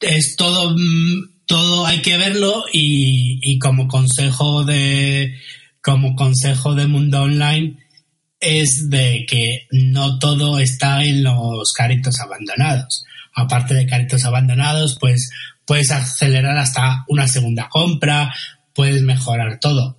es 0.00 0.34
todo, 0.34 0.74
mm, 0.74 1.44
todo 1.44 1.84
hay 1.84 2.00
que 2.00 2.16
verlo 2.16 2.64
y, 2.72 3.38
y 3.42 3.58
como 3.58 3.88
consejo 3.88 4.64
de, 4.64 5.34
como 5.82 6.16
consejo 6.16 6.74
de 6.74 6.86
mundo 6.86 7.20
online 7.20 7.76
es 8.40 8.88
de 8.88 9.26
que 9.28 9.66
no 9.72 10.18
todo 10.18 10.58
está 10.58 11.04
en 11.04 11.22
los 11.22 11.74
carritos 11.74 12.18
abandonados. 12.18 13.04
Aparte 13.34 13.74
de 13.74 13.86
carritos 13.86 14.24
abandonados, 14.24 14.96
pues 14.98 15.28
puedes 15.66 15.90
acelerar 15.90 16.56
hasta 16.56 17.04
una 17.08 17.28
segunda 17.28 17.68
compra, 17.68 18.34
puedes 18.74 19.02
mejorar 19.02 19.60
todo, 19.60 19.98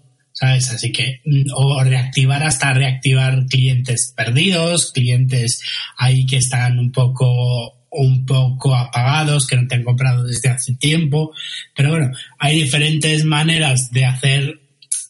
Así 0.52 0.92
que, 0.92 1.22
mm, 1.26 1.44
o 1.56 1.84
reactivar 1.84 2.44
hasta 2.44 2.74
reactivar 2.74 3.46
clientes 3.48 4.14
perdidos, 4.16 4.92
clientes 4.92 5.62
ahí 5.98 6.26
que 6.26 6.38
están 6.38 6.80
un 6.80 6.92
poco 6.92 7.80
un 7.96 8.26
poco 8.26 8.76
apagados, 8.76 9.46
que 9.46 9.56
no 9.56 9.68
te 9.68 9.76
han 9.76 9.84
comprado 9.84 10.24
desde 10.24 10.50
hace 10.50 10.74
tiempo. 10.76 11.32
Pero 11.76 11.92
bueno, 11.92 12.10
hay 12.40 12.62
diferentes 12.64 13.24
maneras 13.24 13.92
de 13.92 14.06
hacer 14.06 14.60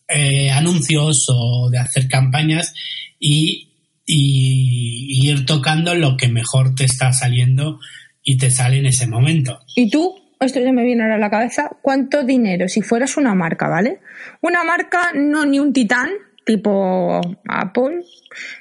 eh, 0.09 0.51
anuncios 0.51 1.25
o 1.29 1.69
de 1.71 1.79
hacer 1.79 2.07
campañas 2.09 2.73
y- 3.19 3.69
y 4.05 5.29
ir 5.29 5.45
tocando 5.45 5.95
lo 5.95 6.17
que 6.17 6.27
mejor 6.27 6.75
te 6.75 6.83
está 6.83 7.13
saliendo 7.13 7.79
y 8.21 8.37
te 8.37 8.51
sale 8.51 8.79
en 8.79 8.85
ese 8.87 9.07
momento. 9.07 9.59
¿Y 9.75 9.89
tú? 9.89 10.13
Esto 10.43 10.59
ya 10.59 10.73
me 10.73 10.83
viene 10.83 11.03
ahora 11.03 11.15
a 11.15 11.19
la 11.19 11.29
cabeza. 11.29 11.69
¿Cuánto 11.81 12.23
dinero 12.23 12.67
si 12.67 12.81
fueras 12.81 13.17
una 13.17 13.33
marca, 13.33 13.69
¿vale? 13.69 13.99
Una 14.41 14.63
marca, 14.63 15.11
no 15.13 15.45
ni 15.45 15.59
un 15.59 15.71
titán, 15.71 16.09
tipo 16.45 17.21
Apple, 17.47 18.03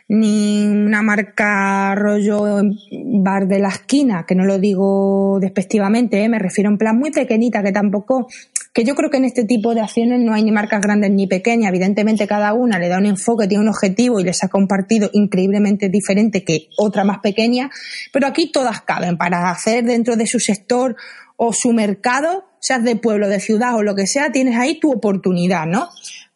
ni 0.09 0.67
una 0.67 1.03
marca 1.03 1.95
rollo 1.95 2.61
bar 3.05 3.47
de 3.49 3.59
la 3.59 3.69
esquina, 3.69 4.25
que 4.27 4.35
no 4.35 4.45
lo 4.45 4.59
digo 4.59 5.39
despectivamente, 5.41 6.23
¿eh? 6.23 6.29
me 6.29 6.39
refiero 6.39 6.71
en 6.71 6.79
plan 6.79 6.97
muy 6.97 7.11
pequeñita, 7.11 7.63
que 7.63 7.73
tampoco, 7.73 8.29
que 8.73 8.85
yo 8.85 8.95
creo 8.95 9.11
que 9.11 9.19
en 9.19 9.27
este 9.27 9.45
tipo 9.45 9.75
de 9.75 9.83
acciones 9.83 10.21
no 10.21 10.33
hay 10.33 10.43
ni 10.43 10.51
marcas 10.51 10.81
grandes 10.81 11.11
ni 11.11 11.27
pequeñas, 11.27 11.69
evidentemente 11.69 12.27
cada 12.27 12.55
una 12.55 12.79
le 12.79 12.89
da 12.89 12.99
un 12.99 13.07
enfoque, 13.07 13.47
tiene 13.47 13.65
un 13.65 13.69
objetivo 13.69 14.19
y 14.19 14.25
les 14.25 14.39
saca 14.39 14.57
un 14.57 14.67
partido 14.67 15.11
increíblemente 15.13 15.91
diferente 15.91 16.43
que 16.43 16.69
otra 16.79 17.05
más 17.05 17.19
pequeña, 17.19 17.71
pero 18.13 18.27
aquí 18.27 18.51
todas 18.51 18.81
caben 18.81 19.19
para 19.19 19.51
hacer 19.51 19.85
dentro 19.85 20.17
de 20.17 20.27
su 20.27 20.41
sector 20.41 20.97
o 21.37 21.53
su 21.53 21.73
mercado, 21.73 22.45
seas 22.61 22.83
de 22.83 22.97
pueblo, 22.97 23.29
de 23.29 23.41
ciudad 23.41 23.75
o 23.75 23.83
lo 23.83 23.95
que 23.95 24.07
sea, 24.07 24.33
tienes 24.33 24.57
ahí 24.57 24.81
tu 24.81 24.91
oportunidad, 24.91 25.67
¿no? 25.67 25.91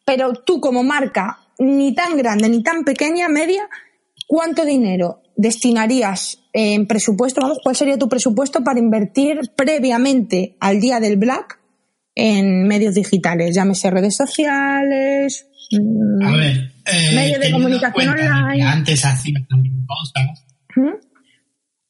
Pero 0.05 0.35
tú 0.35 0.61
como 0.61 0.83
marca, 0.83 1.39
ni 1.59 1.95
tan 1.95 2.19
grande 2.19 2.51
ni 2.51 2.63
tan 2.63 2.85
pequeña, 2.85 3.29
media, 3.29 3.67
¿cuánto 4.27 4.67
dinero 4.67 5.23
destinarías 5.37 6.41
en 6.53 6.87
presupuesto? 6.87 7.41
Vamos, 7.41 7.61
¿cuál 7.63 7.77
sería 7.77 7.99
tu 7.99 8.09
presupuesto 8.09 8.63
para 8.63 8.79
invertir 8.79 9.53
previamente 9.57 10.57
al 10.61 10.81
día 10.81 11.01
del 11.01 11.17
Black 11.17 11.61
en 12.17 12.67
medios 12.67 12.95
digitales? 12.97 13.55
Llámese 13.55 13.91
redes 13.91 14.17
sociales. 14.17 15.47
mm, 15.71 16.27
A 16.27 16.37
ver, 16.37 16.73
eh, 16.87 17.15
Medio 17.15 17.39
de 17.39 17.51
comunicación 17.53 18.09
online. 18.09 18.63
antes 18.65 19.05
hacía 19.05 19.39
también 19.49 19.85
cosas. 19.87 20.45
¿Mm? 20.75 20.97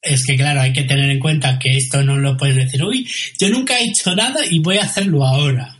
Es 0.01 0.25
que 0.25 0.35
claro, 0.35 0.61
hay 0.61 0.73
que 0.73 0.83
tener 0.83 1.09
en 1.09 1.19
cuenta 1.19 1.57
que 1.57 1.75
esto 1.75 2.03
no 2.03 2.17
lo 2.17 2.37
puedes 2.37 2.55
decir, 2.55 2.83
uy, 2.83 3.07
yo 3.39 3.49
nunca 3.49 3.77
he 3.79 3.85
hecho 3.85 4.15
nada 4.15 4.39
y 4.49 4.59
voy 4.59 4.77
a 4.77 4.83
hacerlo 4.83 5.25
ahora. 5.25 5.73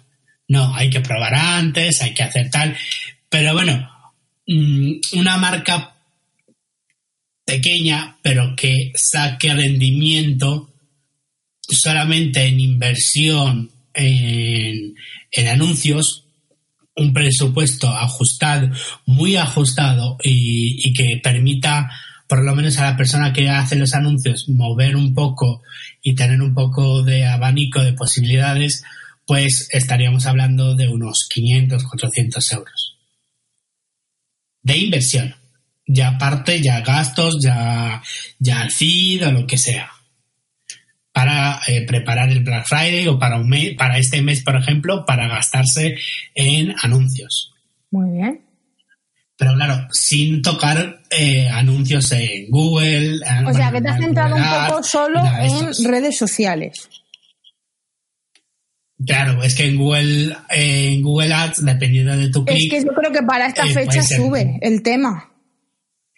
No, 0.48 0.74
hay 0.74 0.90
que 0.90 1.02
probar 1.02 1.36
antes, 1.36 2.02
hay 2.02 2.14
que 2.14 2.24
hacer 2.24 2.50
tal. 2.50 2.76
Pero 3.30 3.54
bueno, 3.54 3.90
mm, 4.48 4.94
una 5.20 5.38
marca 5.38 5.94
pequeña, 7.46 8.18
pero 8.22 8.56
que 8.56 8.92
saque 8.96 9.54
rendimiento 9.54 10.74
solamente 11.62 12.46
en 12.46 12.60
inversión 12.60 13.72
en, 13.98 14.96
anuncios, 15.48 16.26
un 16.96 17.14
presupuesto 17.14 17.90
ajustado, 17.90 18.70
muy 19.06 19.36
ajustado 19.36 20.18
y, 20.24 20.94
que 20.94 21.20
permita 21.22 21.92
por 22.28 22.44
lo 22.44 22.56
menos 22.56 22.78
a 22.78 22.92
la 22.92 22.98
persona 22.98 23.34
que 23.34 23.50
hace 23.50 23.76
los 23.76 23.94
anuncios 23.94 24.50
mover 24.50 24.96
un 24.96 25.14
poco 25.14 25.64
y 26.02 26.16
tener 26.16 26.42
un 26.42 26.54
poco 26.54 27.04
de 27.04 27.26
abanico 27.26 27.82
de 27.82 27.94
posibilidades, 27.94 28.84
pues 29.26 29.70
estaríamos 29.72 30.26
hablando 30.26 30.76
de 30.76 30.88
unos 30.88 31.28
500, 31.30 31.84
400 31.84 32.52
euros 32.54 32.98
de 34.68 34.78
inversión. 34.78 35.36
Ya 35.86 36.10
aparte, 36.10 36.62
ya 36.62 36.82
gastos, 36.82 37.38
ya, 37.42 38.04
ya 38.40 38.64
el 38.64 38.72
feed 38.72 39.26
o 39.26 39.32
lo 39.32 39.48
que 39.48 39.58
sea. 39.58 39.90
Para 41.18 41.62
eh, 41.66 41.84
preparar 41.88 42.30
el 42.30 42.44
Black 42.44 42.68
Friday 42.68 43.08
o 43.08 43.18
para, 43.18 43.38
un 43.38 43.50
mes, 43.50 43.74
para 43.76 43.98
este 43.98 44.22
mes, 44.22 44.44
por 44.44 44.56
ejemplo, 44.56 45.04
para 45.04 45.28
gastarse 45.28 45.96
en 46.36 46.76
anuncios. 46.84 47.56
Muy 47.90 48.20
bien. 48.20 48.42
Pero 49.36 49.56
claro, 49.56 49.88
sin 49.92 50.44
tocar 50.44 51.02
eh, 51.10 51.50
anuncios 51.50 52.12
en 52.12 52.52
Google. 52.52 53.16
O 53.48 53.52
sea, 53.52 53.72
que 53.72 53.82
te 53.82 53.90
has 53.90 54.00
centrado 54.00 54.36
un 54.36 54.44
poco 54.68 54.84
solo 54.84 55.24
en 55.42 55.90
redes 55.90 56.20
sociales. 56.20 56.88
Claro, 59.04 59.42
es 59.42 59.56
que 59.56 59.66
en 59.66 59.78
Google, 59.78 60.38
en 60.52 61.02
Google 61.02 61.34
Ads, 61.34 61.66
dependiendo 61.66 62.16
de 62.16 62.30
tu 62.30 62.46
clic... 62.46 62.58
Es 62.58 62.70
que 62.70 62.86
yo 62.86 62.94
creo 62.94 63.12
que 63.12 63.24
para 63.24 63.48
esta 63.48 63.66
eh, 63.66 63.74
fecha 63.74 64.04
sube 64.04 64.60
el 64.62 64.84
tema. 64.84 65.32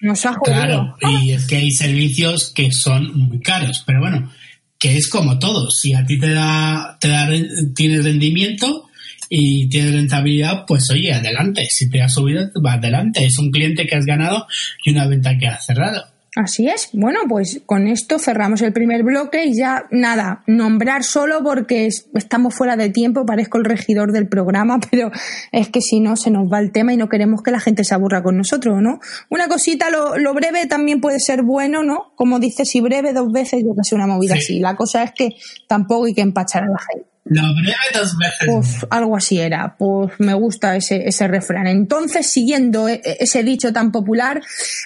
Nos 0.01 0.25
ha 0.25 0.33
jodido. 0.33 0.57
Claro, 0.57 0.95
y 1.21 1.31
es 1.31 1.47
que 1.47 1.55
hay 1.55 1.71
servicios 1.71 2.51
que 2.53 2.69
son 2.73 3.17
muy 3.17 3.39
caros, 3.39 3.81
pero 3.87 4.01
bueno, 4.01 4.29
que 4.79 4.95
es 4.95 5.09
como 5.09 5.37
todo. 5.37 5.69
Si 5.69 5.93
a 5.93 6.05
ti 6.05 6.17
te 6.17 6.31
da, 6.31 6.97
te 6.99 7.09
da, 7.09 7.29
tienes 7.75 8.03
rendimiento 8.03 8.89
y 9.29 9.67
tienes 9.69 9.93
rentabilidad, 9.93 10.63
pues 10.65 10.89
oye, 10.89 11.13
adelante. 11.13 11.67
Si 11.69 11.89
te 11.89 12.01
ha 12.01 12.09
subido, 12.09 12.49
va 12.65 12.73
adelante. 12.73 13.25
Es 13.25 13.37
un 13.37 13.51
cliente 13.51 13.85
que 13.85 13.95
has 13.95 14.05
ganado 14.05 14.47
y 14.83 14.91
una 14.91 15.07
venta 15.07 15.37
que 15.37 15.47
has 15.47 15.65
cerrado. 15.65 16.05
Así 16.41 16.69
es. 16.69 16.87
Bueno, 16.93 17.19
pues 17.27 17.61
con 17.65 17.85
esto 17.87 18.17
cerramos 18.17 18.61
el 18.61 18.71
primer 18.71 19.03
bloque 19.03 19.43
y 19.45 19.57
ya 19.57 19.87
nada, 19.91 20.41
nombrar 20.47 21.03
solo 21.03 21.43
porque 21.43 21.85
es- 21.85 22.07
estamos 22.13 22.55
fuera 22.55 22.77
de 22.77 22.89
tiempo, 22.89 23.25
parezco 23.25 23.57
el 23.57 23.65
regidor 23.65 24.13
del 24.13 24.29
programa, 24.29 24.79
pero 24.89 25.11
es 25.51 25.67
que 25.67 25.81
si 25.81 25.99
no 25.99 26.15
se 26.15 26.31
nos 26.31 26.49
va 26.49 26.59
el 26.59 26.71
tema 26.71 26.93
y 26.93 26.97
no 26.97 27.09
queremos 27.09 27.41
que 27.43 27.51
la 27.51 27.59
gente 27.59 27.83
se 27.83 27.93
aburra 27.93 28.23
con 28.23 28.37
nosotros, 28.37 28.81
¿no? 28.81 28.99
Una 29.29 29.49
cosita, 29.49 29.89
lo, 29.89 30.17
lo 30.17 30.33
breve 30.33 30.65
también 30.65 31.01
puede 31.01 31.19
ser 31.19 31.43
bueno, 31.43 31.83
¿no? 31.83 32.13
Como 32.15 32.39
dices, 32.39 32.69
si 32.69 32.79
breve 32.79 33.11
dos 33.11 33.33
veces, 33.33 33.61
yo 33.61 33.73
que 33.75 33.83
sé, 33.83 33.95
una 33.95 34.07
movida 34.07 34.35
Sí. 34.35 34.39
así. 34.41 34.59
La 34.61 34.77
cosa 34.77 35.03
es 35.03 35.11
que 35.11 35.31
tampoco 35.67 36.05
hay 36.05 36.13
que 36.13 36.21
empachar 36.21 36.63
a 36.63 36.67
la 36.67 36.79
gente. 36.89 37.08
Lo 37.25 37.41
breve 37.53 37.75
dos 37.93 38.17
veces. 38.17 38.47
Pues 38.47 38.87
algo 38.89 39.15
así 39.15 39.39
era, 39.39 39.75
pues 39.77 40.11
me 40.19 40.33
gusta 40.33 40.75
ese, 40.75 41.07
ese 41.07 41.27
refrán. 41.27 41.67
Entonces, 41.67 42.31
siguiendo 42.31 42.87
e- 42.87 43.01
e- 43.03 43.17
ese 43.19 43.43
dicho 43.43 43.71
tan 43.71 43.91
popular, 43.91 44.41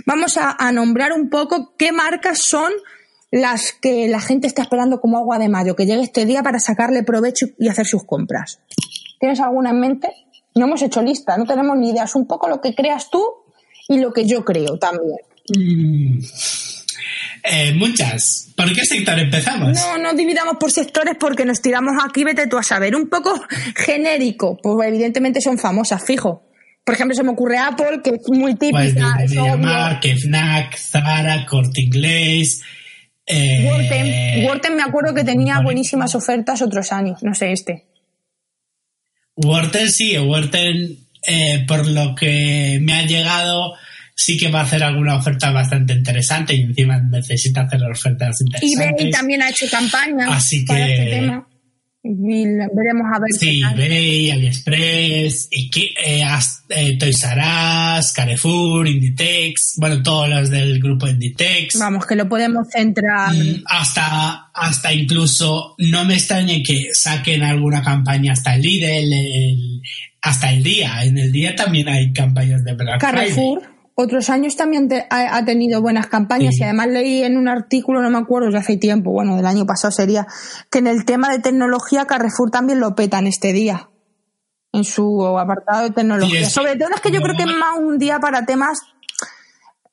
vamos 0.05 0.37
a, 0.37 0.55
a 0.59 0.71
nombrar 0.71 1.13
un 1.13 1.29
poco 1.29 1.73
qué 1.77 1.91
marcas 1.91 2.39
son 2.39 2.71
las 3.31 3.71
que 3.71 4.07
la 4.09 4.19
gente 4.19 4.47
está 4.47 4.61
esperando 4.61 4.99
como 4.99 5.17
agua 5.17 5.39
de 5.39 5.49
mayo, 5.49 5.75
que 5.75 5.85
llegue 5.85 6.01
este 6.03 6.25
día 6.25 6.43
para 6.43 6.59
sacarle 6.59 7.03
provecho 7.03 7.47
y 7.57 7.67
hacer 7.69 7.85
sus 7.85 8.03
compras. 8.03 8.59
¿Tienes 9.19 9.39
alguna 9.39 9.69
en 9.71 9.79
mente? 9.79 10.09
No 10.55 10.65
hemos 10.65 10.81
hecho 10.81 11.01
lista, 11.01 11.37
no 11.37 11.45
tenemos 11.45 11.77
ni 11.77 11.89
idea, 11.91 12.03
es 12.03 12.13
un 12.15 12.27
poco 12.27 12.47
lo 12.47 12.61
que 12.61 12.75
creas 12.75 13.09
tú 13.09 13.23
y 13.87 13.99
lo 13.99 14.11
que 14.13 14.25
yo 14.27 14.43
creo 14.45 14.77
también. 14.77 15.17
Mm. 15.57 16.19
Eh, 17.43 17.73
muchas. 17.73 18.53
¿Por 18.55 18.73
qué 18.73 18.85
sector 18.85 19.19
empezamos? 19.19 19.77
No, 19.77 19.97
no 19.97 20.13
dividamos 20.13 20.55
por 20.57 20.71
sectores 20.71 21.15
porque 21.19 21.43
nos 21.43 21.61
tiramos 21.61 21.93
aquí, 22.03 22.23
vete 22.23 22.47
tú 22.47 22.57
a 22.57 22.63
saber. 22.63 22.95
Un 22.95 23.09
poco 23.09 23.33
genérico, 23.75 24.57
pues 24.61 24.87
evidentemente 24.87 25.41
son 25.41 25.57
famosas, 25.57 26.03
fijo. 26.05 26.47
Por 26.85 26.95
ejemplo, 26.95 27.15
se 27.15 27.23
me 27.23 27.31
ocurre 27.31 27.57
Apple, 27.57 28.01
que 28.03 28.11
es 28.11 28.29
muy 28.29 28.55
típica. 28.55 29.13
Pues. 29.17 29.29
Mediamarkt, 29.29 30.05
Fnac, 30.05 30.77
Zara, 30.77 31.45
Corte 31.45 31.81
Inglés. 31.81 32.61
Eh, 33.25 33.65
Worten, 33.65 34.45
Worten 34.45 34.75
me 34.75 34.83
acuerdo 34.83 35.13
que 35.13 35.23
tenía 35.23 35.55
Vale. 35.55 35.65
buenísimas 35.65 36.13
ofertas 36.15 36.61
otros 36.61 36.91
años, 36.91 37.23
no 37.23 37.33
sé 37.33 37.53
este. 37.53 37.85
Worten 39.35 39.89
sí, 39.89 40.17
Worten, 40.17 40.97
eh, 41.25 41.65
por 41.65 41.87
lo 41.87 42.15
que 42.15 42.79
me 42.81 42.93
ha 42.93 43.03
llegado, 43.03 43.75
sí 44.25 44.37
que 44.37 44.49
va 44.49 44.61
a 44.61 44.63
hacer 44.63 44.83
alguna 44.83 45.15
oferta 45.17 45.51
bastante 45.51 45.93
interesante 45.93 46.53
y 46.55 46.61
encima 46.61 46.99
necesita 46.99 47.61
hacer 47.61 47.83
ofertas 47.83 48.39
interesantes. 48.41 48.99
eBay 49.01 49.11
también 49.11 49.41
ha 49.41 49.49
hecho 49.49 49.65
campaña 49.69 50.27
Así 50.33 50.65
para 50.65 50.85
que- 50.85 50.93
este 50.93 51.05
tema. 51.11 51.47
Y 52.05 52.43
veremos 52.75 53.07
a 53.15 53.19
ver 53.19 53.31
Sí, 53.31 53.61
eBay, 53.63 54.29
AliExpress, 54.31 55.49
Ike- 55.51 55.93
eh, 56.05 56.23
eh, 56.69 56.97
Toys 56.97 57.23
R 57.23 57.41
Us, 57.99 58.11
Carrefour, 58.11 58.85
Inditex, 58.89 59.75
bueno, 59.79 60.03
todos 60.03 60.27
los 60.27 60.49
del 60.49 60.79
grupo 60.81 61.07
Inditex. 61.07 61.79
Vamos, 61.79 62.05
que 62.05 62.15
lo 62.17 62.27
podemos 62.27 62.67
centrar. 62.69 63.33
Mm, 63.33 63.63
hasta, 63.67 64.49
hasta 64.53 64.91
incluso 64.93 65.75
no 65.77 66.03
me 66.03 66.15
extrañe 66.15 66.61
que 66.61 66.89
saquen 66.93 67.41
alguna 67.41 67.81
campaña 67.81 68.33
hasta 68.33 68.55
el 68.55 68.61
Lidl, 68.63 69.13
el- 69.13 69.81
hasta 70.21 70.51
el 70.51 70.61
día. 70.61 71.03
En 71.05 71.17
el 71.17 71.31
día 71.31 71.55
también 71.55 71.87
hay 71.87 72.11
campañas 72.11 72.65
de 72.65 72.73
Black 72.73 72.99
Carrefour, 72.99 73.61
otros 73.95 74.29
años 74.29 74.55
también 74.55 74.87
te- 74.87 75.05
ha, 75.09 75.35
ha 75.37 75.45
tenido 75.45 75.81
buenas 75.81 76.07
campañas 76.07 76.55
Sí. 76.55 76.61
y 76.61 76.63
además 76.63 76.87
leí 76.87 77.23
en 77.23 77.37
un 77.37 77.47
artículo, 77.47 78.01
no 78.01 78.09
me 78.09 78.17
acuerdo, 78.17 78.49
ya 78.49 78.59
hace 78.59 78.77
tiempo, 78.77 79.11
bueno, 79.11 79.35
del 79.35 79.45
año 79.45 79.65
pasado 79.65 79.91
sería, 79.91 80.25
que 80.71 80.79
en 80.79 80.87
el 80.87 81.05
tema 81.05 81.29
de 81.29 81.39
tecnología 81.39 82.05
Carrefour 82.05 82.49
también 82.51 82.79
lo 82.79 82.95
petan 82.95 83.27
este 83.27 83.53
día, 83.53 83.89
en 84.71 84.83
su 84.83 85.25
apartado 85.37 85.83
de 85.83 85.91
tecnología. 85.91 86.49
Sobre 86.49 86.75
todo 86.75 86.89
es 86.95 87.01
que 87.01 87.11
yo 87.11 87.21
creo 87.21 87.35
que 87.35 87.43
es 87.43 87.49
más 87.57 87.77
un 87.79 87.99
día 87.99 88.19
para 88.19 88.45
temas 88.45 88.81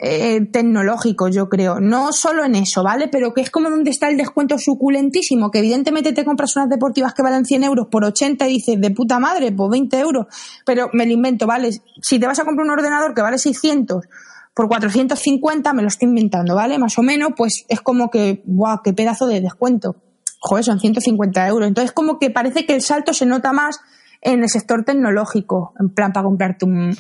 eh, 0.03 0.47
tecnológicos, 0.51 1.35
yo 1.35 1.51
creo. 1.51 1.79
No 1.79 2.13
solo 2.13 2.43
en 2.45 2.55
eso, 2.55 2.83
¿vale? 2.83 3.09
Pero 3.09 3.35
que 3.35 3.43
es 3.43 3.51
como 3.51 3.69
donde 3.69 3.91
está 3.91 4.09
el 4.09 4.17
descuento 4.17 4.59
suculentísimo, 4.59 5.51
que 5.51 5.59
evidentemente 5.59 6.15
te 6.15 6.25
compras 6.25 6.57
unas 6.57 6.71
deportivas 6.71 7.13
que 7.13 7.23
valen 7.23 7.45
100 7.45 7.65
euros 7.65 7.89
por 7.91 8.05
80 8.05 8.49
y 8.49 8.53
dices, 8.55 8.81
de 8.81 8.91
puta 8.93 9.19
madre, 9.19 9.53
pues 9.53 9.71
20 9.71 9.99
euros. 9.99 10.27
Pero 10.65 10.89
me 10.95 11.05
lo 11.05 11.13
invento, 11.13 11.47
¿vale? 11.47 11.71
Si 12.01 12.19
te 12.19 12.27
vas 12.27 12.39
a 12.39 12.45
comprar 12.45 12.65
un 12.65 12.73
ordenador 12.73 13.15
que 13.15 13.21
vale 13.21 13.37
600 13.37 14.07
por 14.55 14.69
450, 14.69 15.73
me 15.75 15.83
lo 15.83 15.89
estoy 15.89 16.09
inventando, 16.09 16.55
¿vale? 16.55 16.79
Más 16.79 16.99
o 16.99 17.03
menos, 17.03 17.33
pues 17.37 17.67
es 17.69 17.83
como 17.83 18.09
que, 18.09 18.43
¡guau! 18.47 18.81
¡Qué 18.83 18.95
pedazo 18.95 19.27
de 19.27 19.43
descuento! 19.43 19.97
Joder, 20.39 20.65
son 20.65 20.81
150 20.81 21.47
euros. 21.47 21.69
Entonces, 21.69 21.93
como 21.93 22.19
que 22.19 22.31
parece 22.31 22.65
que 22.65 22.75
el 22.75 22.81
salto 22.81 23.13
se 23.13 23.27
nota 23.27 23.53
más 23.53 23.81
en 24.23 24.43
el 24.43 24.49
sector 24.49 24.83
tecnológico, 24.83 25.75
en 25.79 25.91
plan 25.91 26.13
para 26.13 26.25
comprarte 26.25 26.65
un 26.65 26.95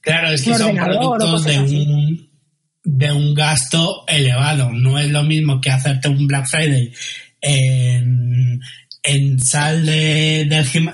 Claro, 0.00 0.30
es 0.32 0.42
que 0.42 0.50
son 0.66 0.76
productos 0.84 1.44
de 1.44 1.58
un, 1.60 2.30
de 2.84 3.12
un 3.12 3.34
gasto 3.34 4.04
elevado. 4.08 4.70
No 4.72 4.98
es 4.98 5.10
lo 5.10 5.22
mismo 5.24 5.60
que 5.60 5.70
hacerte 5.70 6.08
un 6.08 6.26
Black 6.26 6.46
Friday 6.48 6.92
en, 7.40 8.60
en 9.02 9.40
sal 9.40 9.84
de, 9.86 10.46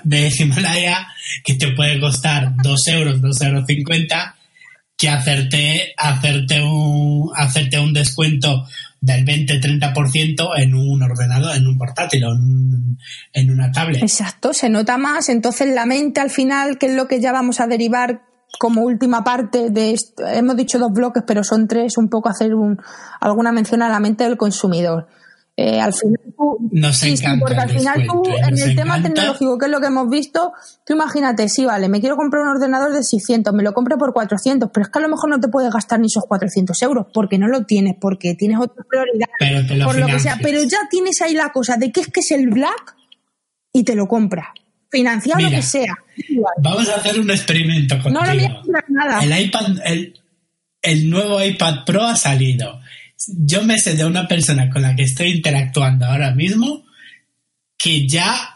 de 0.04 0.32
Himalaya, 0.38 1.06
que 1.44 1.54
te 1.54 1.68
puede 1.72 2.00
costar 2.00 2.52
2 2.62 2.88
euros, 2.88 3.20
2 3.20 3.40
euros 3.42 3.64
50, 3.66 4.36
que 4.96 5.08
hacerte, 5.08 5.92
hacerte, 5.96 6.62
un, 6.62 7.30
hacerte 7.36 7.78
un 7.78 7.92
descuento 7.92 8.66
del 9.00 9.24
20-30% 9.24 10.48
en 10.56 10.74
un 10.74 11.02
ordenador, 11.02 11.54
en 11.56 11.66
un 11.66 11.76
portátil 11.78 12.24
o 12.24 12.32
en, 12.32 12.40
un- 12.40 12.98
en 13.32 13.50
una 13.50 13.70
tablet. 13.70 14.02
Exacto, 14.02 14.52
se 14.54 14.68
nota 14.68 14.96
más. 14.96 15.28
Entonces 15.28 15.68
la 15.74 15.84
mente 15.86 16.20
al 16.20 16.30
final, 16.30 16.78
que 16.78 16.86
es 16.86 16.94
lo 16.94 17.06
que 17.06 17.20
ya 17.20 17.30
vamos 17.32 17.60
a 17.60 17.66
derivar 17.66 18.22
como 18.58 18.82
última 18.82 19.24
parte 19.24 19.70
de 19.70 19.92
esto, 19.92 20.26
hemos 20.26 20.56
dicho 20.56 20.78
dos 20.78 20.92
bloques, 20.92 21.22
pero 21.26 21.44
son 21.44 21.68
tres, 21.68 21.98
un 21.98 22.08
poco 22.08 22.28
hacer 22.28 22.54
un, 22.54 22.78
alguna 23.20 23.52
mención 23.52 23.82
a 23.82 23.88
la 23.88 24.00
mente 24.00 24.24
del 24.24 24.36
consumidor. 24.36 25.08
Eh, 25.58 25.80
al 25.80 25.94
final 25.94 26.20
tú, 26.36 26.58
Nos 26.70 26.98
sí, 26.98 27.14
porque 27.40 27.56
al 27.56 27.70
final 27.70 28.06
tú, 28.06 28.22
en 28.26 28.50
nos 28.50 28.60
el 28.60 28.76
tema 28.76 29.02
tecnológico, 29.02 29.56
que 29.56 29.64
es 29.64 29.72
lo 29.72 29.80
que 29.80 29.86
hemos 29.86 30.10
visto, 30.10 30.52
tú 30.84 30.92
imagínate, 30.92 31.48
sí, 31.48 31.64
vale, 31.64 31.88
me 31.88 32.00
quiero 32.00 32.16
comprar 32.16 32.42
un 32.42 32.48
ordenador 32.48 32.92
de 32.92 33.02
600, 33.02 33.54
me 33.54 33.62
lo 33.62 33.72
compro 33.72 33.96
por 33.96 34.12
400, 34.12 34.68
pero 34.70 34.84
es 34.84 34.92
que 34.92 34.98
a 34.98 35.02
lo 35.02 35.08
mejor 35.08 35.30
no 35.30 35.40
te 35.40 35.48
puedes 35.48 35.72
gastar 35.72 35.98
ni 35.98 36.08
esos 36.08 36.24
400 36.28 36.82
euros, 36.82 37.06
porque 37.12 37.38
no 37.38 37.48
lo 37.48 37.64
tienes, 37.64 37.96
porque 37.98 38.34
tienes 38.34 38.58
otra 38.60 38.84
prioridad 38.84 39.28
Pero 39.38 39.66
te 39.66 39.76
lo 39.76 39.86
por 39.86 39.98
lo 39.98 40.06
que 40.08 40.18
sea, 40.18 40.38
pero 40.42 40.62
ya 40.62 40.80
tienes 40.90 41.22
ahí 41.22 41.32
la 41.32 41.50
cosa 41.52 41.78
de 41.78 41.90
que 41.90 42.00
es 42.00 42.08
que 42.08 42.20
es 42.20 42.32
el 42.32 42.50
black 42.50 42.94
y 43.72 43.84
te 43.84 43.94
lo 43.94 44.08
compras. 44.08 44.48
Financiado 44.90 45.40
lo 45.40 45.46
Mira. 45.46 45.58
que 45.58 45.62
sea. 45.66 45.94
Vamos 46.58 46.88
a 46.88 46.96
hacer 46.96 47.20
un 47.20 47.30
experimento 47.30 47.98
contigo. 48.00 48.24
No 48.24 48.26
lo 48.26 48.34
voy 48.34 48.44
a 48.44 48.84
nada. 48.88 49.24
El 49.24 49.46
iPad, 49.46 49.78
el, 49.84 50.20
el 50.82 51.10
nuevo 51.10 51.42
iPad 51.42 51.84
Pro 51.84 52.04
ha 52.04 52.16
salido. 52.16 52.80
Yo 53.28 53.62
me 53.62 53.78
sé 53.78 53.94
de 53.94 54.04
una 54.04 54.28
persona 54.28 54.70
con 54.70 54.82
la 54.82 54.94
que 54.94 55.02
estoy 55.02 55.30
interactuando 55.30 56.06
ahora 56.06 56.32
mismo 56.34 56.84
que 57.76 58.06
ya 58.06 58.55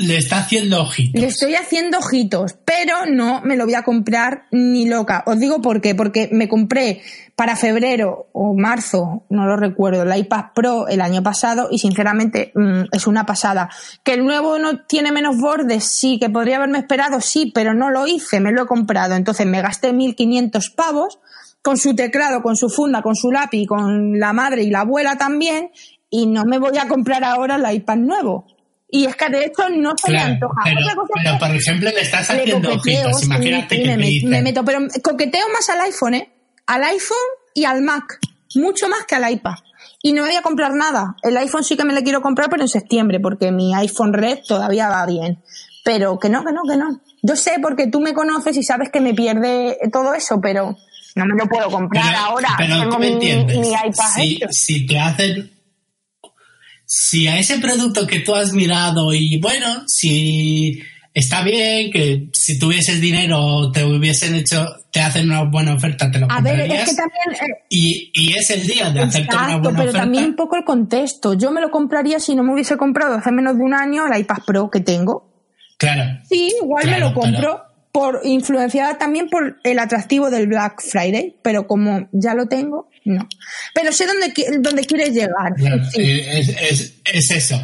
le 0.00 0.16
está 0.16 0.38
haciendo 0.38 0.80
ojitos. 0.80 1.20
Le 1.20 1.28
estoy 1.28 1.54
haciendo 1.54 1.98
ojitos, 1.98 2.56
pero 2.64 3.04
no 3.06 3.42
me 3.42 3.56
lo 3.56 3.66
voy 3.66 3.74
a 3.74 3.82
comprar 3.82 4.46
ni 4.50 4.86
loca. 4.86 5.22
Os 5.26 5.38
digo 5.38 5.60
por 5.60 5.82
qué. 5.82 5.94
Porque 5.94 6.30
me 6.32 6.48
compré 6.48 7.02
para 7.36 7.54
febrero 7.54 8.28
o 8.32 8.54
marzo, 8.56 9.24
no 9.28 9.46
lo 9.46 9.56
recuerdo, 9.56 10.02
el 10.02 10.18
iPad 10.18 10.46
Pro 10.54 10.88
el 10.88 11.00
año 11.00 11.22
pasado 11.22 11.68
y 11.70 11.78
sinceramente 11.78 12.52
mm, 12.54 12.84
es 12.92 13.06
una 13.06 13.26
pasada. 13.26 13.68
Que 14.02 14.14
el 14.14 14.24
nuevo 14.24 14.58
no 14.58 14.86
tiene 14.86 15.12
menos 15.12 15.36
bordes, 15.38 15.84
sí, 15.84 16.18
que 16.18 16.30
podría 16.30 16.56
haberme 16.56 16.78
esperado, 16.78 17.20
sí, 17.20 17.52
pero 17.54 17.74
no 17.74 17.90
lo 17.90 18.06
hice, 18.06 18.40
me 18.40 18.52
lo 18.52 18.62
he 18.62 18.66
comprado. 18.66 19.14
Entonces 19.14 19.46
me 19.46 19.60
gasté 19.60 19.92
1.500 19.92 20.74
pavos 20.74 21.18
con 21.60 21.76
su 21.76 21.94
teclado, 21.94 22.42
con 22.42 22.56
su 22.56 22.70
funda, 22.70 23.02
con 23.02 23.16
su 23.16 23.30
lápiz, 23.30 23.66
con 23.66 24.18
la 24.18 24.32
madre 24.32 24.62
y 24.62 24.70
la 24.70 24.80
abuela 24.80 25.16
también 25.16 25.70
y 26.08 26.26
no 26.26 26.44
me 26.44 26.58
voy 26.58 26.76
a 26.78 26.88
comprar 26.88 27.22
ahora 27.22 27.56
el 27.56 27.74
iPad 27.74 27.96
nuevo. 27.96 28.46
Y 28.92 29.06
es 29.06 29.16
que 29.16 29.28
de 29.28 29.44
hecho 29.46 29.68
no 29.68 29.92
se 29.96 30.10
me 30.10 30.18
antoja. 30.18 30.62
Pero, 30.64 31.04
pero 31.14 31.38
por 31.38 31.50
ejemplo, 31.54 31.90
le 31.90 32.00
estás 32.00 32.30
haciendo 32.30 32.74
ojitos. 32.74 33.22
Imagínate 33.24 33.82
que 33.82 33.96
me, 34.26 34.42
meto, 34.42 34.64
pero 34.64 34.80
coqueteo 35.02 35.48
más 35.52 35.68
al 35.70 35.80
iPhone, 35.82 36.14
¿eh? 36.14 36.32
Al 36.66 36.82
iPhone 36.84 37.16
y 37.54 37.64
al 37.64 37.82
Mac. 37.82 38.18
Mucho 38.54 38.88
más 38.88 39.04
que 39.06 39.14
al 39.14 39.30
iPad. 39.30 39.54
Y 40.02 40.12
no 40.12 40.22
me 40.22 40.28
voy 40.28 40.36
a 40.36 40.42
comprar 40.42 40.74
nada. 40.74 41.14
El 41.22 41.36
iPhone 41.36 41.62
sí 41.62 41.76
que 41.76 41.84
me 41.84 41.94
lo 41.94 42.02
quiero 42.02 42.20
comprar, 42.20 42.48
pero 42.50 42.62
en 42.62 42.68
septiembre, 42.68 43.20
porque 43.20 43.52
mi 43.52 43.74
iPhone 43.74 44.12
Red 44.12 44.40
todavía 44.46 44.88
va 44.88 45.06
bien. 45.06 45.42
Pero 45.84 46.18
que 46.18 46.28
no, 46.28 46.44
que 46.44 46.52
no, 46.52 46.62
que 46.68 46.76
no. 46.76 47.00
Yo 47.22 47.36
sé 47.36 47.58
porque 47.62 47.86
tú 47.86 48.00
me 48.00 48.12
conoces 48.12 48.56
y 48.56 48.62
sabes 48.62 48.90
que 48.90 49.00
me 49.00 49.14
pierde 49.14 49.78
todo 49.92 50.14
eso, 50.14 50.40
pero 50.40 50.76
no 51.14 51.26
me 51.26 51.34
lo 51.36 51.48
puedo 51.48 51.70
comprar 51.70 52.14
ahora. 52.14 52.50
Pero 52.58 52.80
Tengo 52.80 52.98
mi, 52.98 53.08
iPad 53.08 54.14
si, 54.14 54.40
si 54.50 54.86
te 54.86 54.98
hacen 54.98 55.59
si 56.92 57.28
a 57.28 57.38
ese 57.38 57.60
producto 57.60 58.04
que 58.04 58.18
tú 58.18 58.34
has 58.34 58.52
mirado 58.52 59.14
y 59.14 59.38
bueno, 59.38 59.84
si 59.86 60.82
está 61.14 61.44
bien 61.44 61.92
que 61.92 62.28
si 62.32 62.58
tuvieses 62.58 63.00
dinero 63.00 63.70
te 63.70 63.84
hubiesen 63.84 64.34
hecho, 64.34 64.66
te 64.90 64.98
hacen 65.00 65.30
una 65.30 65.44
buena 65.44 65.74
oferta, 65.74 66.10
te 66.10 66.18
lo 66.18 66.26
A 66.28 66.40
ver, 66.40 66.62
es 66.62 66.88
que 66.88 66.96
también... 66.96 67.48
Eh, 67.48 67.64
y, 67.68 68.10
y, 68.12 68.36
es 68.36 68.50
el 68.50 68.66
día 68.66 68.90
de 68.90 69.02
hacerte 69.02 69.36
una 69.36 69.58
buena 69.58 69.78
pero 69.78 69.92
también 69.92 70.24
un 70.24 70.34
poco 70.34 70.56
el 70.56 70.64
contexto. 70.64 71.34
Yo 71.34 71.52
me 71.52 71.60
lo 71.60 71.70
compraría 71.70 72.18
si 72.18 72.34
no 72.34 72.42
me 72.42 72.54
hubiese 72.54 72.76
comprado 72.76 73.14
hace 73.14 73.30
menos 73.30 73.56
de 73.56 73.62
un 73.62 73.72
año 73.72 74.08
el 74.08 74.18
iPad 74.18 74.38
Pro 74.44 74.68
que 74.68 74.80
tengo. 74.80 75.30
Claro. 75.78 76.18
Sí, 76.28 76.52
igual 76.60 76.90
me 76.90 76.98
lo 76.98 77.14
compro. 77.14 77.62
Por 77.92 78.20
influenciada 78.24 78.98
también 78.98 79.28
por 79.28 79.60
el 79.62 79.78
atractivo 79.78 80.28
del 80.28 80.48
Black 80.48 80.82
Friday, 80.82 81.36
pero 81.42 81.68
como 81.68 82.08
ya 82.10 82.34
lo 82.34 82.46
tengo, 82.46 82.89
no. 83.10 83.28
Pero 83.74 83.92
sé 83.92 84.06
dónde, 84.06 84.32
dónde 84.60 84.84
quieres 84.84 85.10
llegar. 85.10 85.52
es, 85.94 87.30
eso. 87.30 87.56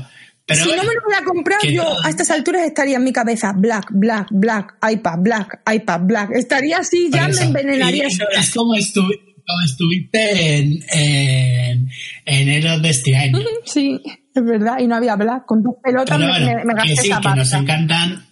si 0.49 0.71
no 0.71 0.83
me 0.83 0.95
lo 0.95 1.03
voy 1.05 1.15
a 1.21 1.25
comprar, 1.25 1.59
yo 1.71 1.85
a 2.05 2.09
estas 2.11 2.31
alturas 2.31 2.67
estaría 2.67 2.97
en 2.97 3.05
mi 3.05 3.13
cabeza 3.13 3.53
Black, 3.57 3.87
Black, 3.91 4.29
Black, 4.31 4.77
iPad, 4.91 5.19
Black, 5.19 5.61
iPad, 5.73 6.01
Black. 6.03 6.31
Estaría 6.35 6.79
así, 6.79 7.09
ya 7.13 7.29
me 7.29 7.41
envenenaría. 7.41 8.07
es 8.07 8.55
como, 8.55 8.75
estuviste 8.75 10.59
en, 10.59 10.83
en 10.93 11.89
enero 12.25 12.79
de 12.81 12.91
este 12.91 13.17
año. 13.17 13.39
Sí, 13.65 14.01
es 14.35 14.45
verdad, 14.45 14.79
y 14.81 14.87
no 14.87 14.97
había 14.97 15.17
Black. 15.17 15.45
Con 15.47 15.63
tus 15.63 15.75
pelotas 15.83 16.19
me, 16.19 16.65
me, 16.65 16.75
gasté 16.75 16.97
sí, 16.97 17.11
que 17.11 17.37
nos 17.37 17.53
encantan 17.53 18.27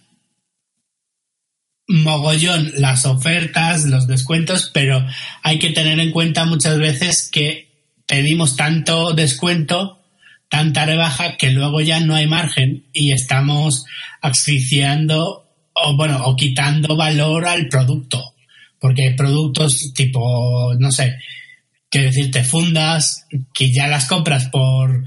mogollón 1.87 2.71
las 2.77 3.05
ofertas, 3.05 3.85
los 3.85 4.07
descuentos, 4.07 4.71
pero 4.73 5.05
hay 5.43 5.59
que 5.59 5.69
tener 5.69 5.99
en 5.99 6.11
cuenta 6.11 6.45
muchas 6.45 6.77
veces 6.79 7.29
que 7.31 7.69
pedimos 8.07 8.55
tanto 8.55 9.13
descuento, 9.13 10.01
tanta 10.49 10.85
rebaja, 10.85 11.37
que 11.37 11.51
luego 11.51 11.81
ya 11.81 11.99
no 11.99 12.15
hay 12.15 12.27
margen 12.27 12.85
y 12.93 13.11
estamos 13.11 13.85
asfixiando 14.21 15.45
o 15.73 15.97
bueno, 15.97 16.23
o 16.25 16.35
quitando 16.35 16.95
valor 16.95 17.45
al 17.45 17.67
producto. 17.67 18.21
Porque 18.79 19.07
hay 19.07 19.15
productos 19.15 19.93
tipo, 19.93 20.73
no 20.79 20.91
sé, 20.91 21.17
que 21.89 22.01
decirte 22.01 22.43
fundas, 22.43 23.25
que 23.53 23.71
ya 23.71 23.87
las 23.87 24.05
compras 24.05 24.49
por, 24.49 25.05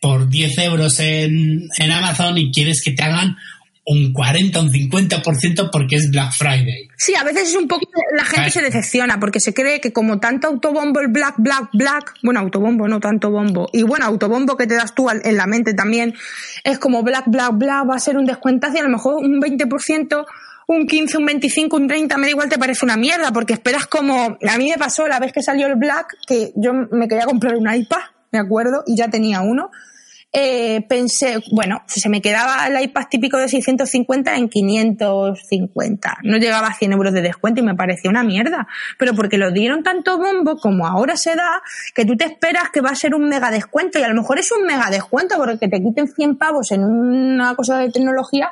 por 0.00 0.28
10 0.28 0.58
euros 0.58 1.00
en, 1.00 1.68
en 1.78 1.90
Amazon 1.90 2.38
y 2.38 2.50
quieres 2.50 2.82
que 2.82 2.92
te 2.92 3.02
hagan 3.02 3.36
un 3.86 4.12
40, 4.12 4.60
un 4.60 4.70
50% 4.70 5.70
porque 5.72 5.96
es 5.96 6.10
Black 6.10 6.32
Friday. 6.32 6.88
Sí, 6.96 7.14
a 7.14 7.24
veces 7.24 7.48
es 7.48 7.56
un 7.56 7.66
poco, 7.66 7.88
la 8.16 8.24
gente 8.24 8.50
se 8.50 8.62
decepciona 8.62 9.18
porque 9.18 9.40
se 9.40 9.54
cree 9.54 9.80
que 9.80 9.92
como 9.92 10.20
tanto 10.20 10.48
autobombo 10.48 11.00
el 11.00 11.08
Black, 11.08 11.34
Black, 11.38 11.70
Black, 11.72 12.14
bueno, 12.22 12.40
autobombo, 12.40 12.86
no 12.88 13.00
tanto 13.00 13.30
bombo, 13.30 13.68
y 13.72 13.82
bueno, 13.82 14.04
autobombo 14.04 14.56
que 14.56 14.66
te 14.66 14.74
das 14.74 14.94
tú 14.94 15.08
en 15.10 15.36
la 15.36 15.46
mente 15.46 15.74
también, 15.74 16.14
es 16.62 16.78
como 16.78 17.02
Black, 17.02 17.24
Black, 17.26 17.52
Black, 17.54 17.88
va 17.88 17.96
a 17.96 18.00
ser 18.00 18.16
un 18.16 18.26
descuentazo 18.26 18.76
y 18.76 18.80
a 18.80 18.84
lo 18.84 18.90
mejor 18.90 19.14
un 19.16 19.40
20%, 19.40 20.26
un 20.66 20.86
15, 20.86 21.18
un 21.18 21.26
25, 21.26 21.76
un 21.76 21.88
30, 21.88 22.16
me 22.16 22.24
da 22.24 22.30
igual, 22.30 22.48
te 22.48 22.58
parece 22.58 22.84
una 22.84 22.96
mierda 22.96 23.32
porque 23.32 23.54
esperas 23.54 23.86
como, 23.86 24.38
a 24.46 24.58
mí 24.58 24.68
me 24.70 24.78
pasó 24.78 25.08
la 25.08 25.18
vez 25.18 25.32
que 25.32 25.42
salió 25.42 25.66
el 25.66 25.76
Black 25.76 26.16
que 26.26 26.52
yo 26.54 26.72
me 26.74 27.08
quería 27.08 27.24
comprar 27.24 27.56
un 27.56 27.72
iPad, 27.72 28.02
me 28.30 28.38
acuerdo, 28.38 28.84
y 28.86 28.96
ya 28.96 29.08
tenía 29.08 29.40
uno 29.40 29.70
eh, 30.32 30.86
pensé, 30.88 31.42
bueno, 31.50 31.82
se 31.86 32.08
me 32.08 32.22
quedaba 32.22 32.68
el 32.68 32.80
iPad 32.80 33.06
típico 33.10 33.36
de 33.36 33.48
650 33.48 34.36
en 34.36 34.48
550. 34.48 36.18
No 36.22 36.36
llegaba 36.36 36.68
a 36.68 36.74
100 36.74 36.92
euros 36.92 37.12
de 37.12 37.22
descuento 37.22 37.60
y 37.60 37.64
me 37.64 37.74
parecía 37.74 38.10
una 38.10 38.22
mierda. 38.22 38.68
Pero 38.96 39.14
porque 39.14 39.38
lo 39.38 39.50
dieron 39.50 39.82
tanto 39.82 40.18
bombo 40.18 40.56
como 40.56 40.86
ahora 40.86 41.16
se 41.16 41.34
da, 41.34 41.62
que 41.94 42.04
tú 42.04 42.16
te 42.16 42.26
esperas 42.26 42.70
que 42.72 42.80
va 42.80 42.90
a 42.90 42.94
ser 42.94 43.14
un 43.14 43.28
mega 43.28 43.50
descuento 43.50 43.98
y 43.98 44.02
a 44.02 44.08
lo 44.08 44.14
mejor 44.14 44.38
es 44.38 44.52
un 44.52 44.64
mega 44.64 44.88
descuento 44.88 45.36
porque 45.36 45.66
te 45.66 45.82
quiten 45.82 46.06
100 46.06 46.38
pavos 46.38 46.70
en 46.70 46.84
una 46.84 47.56
cosa 47.56 47.78
de 47.78 47.90
tecnología 47.90 48.50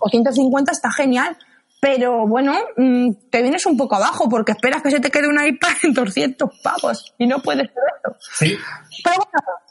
o 0.00 0.08
150 0.08 0.72
está 0.72 0.90
genial. 0.90 1.36
Pero 1.78 2.28
bueno, 2.28 2.54
mm, 2.76 3.10
te 3.28 3.42
vienes 3.42 3.66
un 3.66 3.76
poco 3.76 3.96
abajo 3.96 4.28
porque 4.28 4.52
esperas 4.52 4.82
que 4.82 4.90
se 4.92 5.00
te 5.00 5.10
quede 5.10 5.26
un 5.26 5.44
iPad 5.44 5.72
en 5.82 5.92
200 5.92 6.48
pavos 6.62 7.12
y 7.18 7.26
no 7.26 7.42
puedes 7.42 7.68
hacer 7.68 7.82
eso. 7.98 8.16
Sí. 8.36 8.56
Pero 9.02 9.16
bueno, 9.16 9.61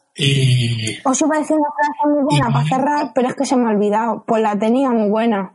os 1.04 1.22
iba 1.22 1.36
a 1.36 1.40
decir 1.40 1.56
una 1.56 1.70
frase 1.76 2.14
muy 2.14 2.24
buena 2.24 2.52
para 2.52 2.68
cerrar, 2.68 3.12
pero 3.16 3.30
es 3.30 3.36
que 3.36 3.46
se 3.46 3.56
me 3.56 3.68
ha 3.68 3.74
olvidado. 3.74 4.24
Pues 4.28 4.42
la 4.42 4.58
tenía 4.58 4.90
muy 4.90 5.10
buena. 5.10 5.54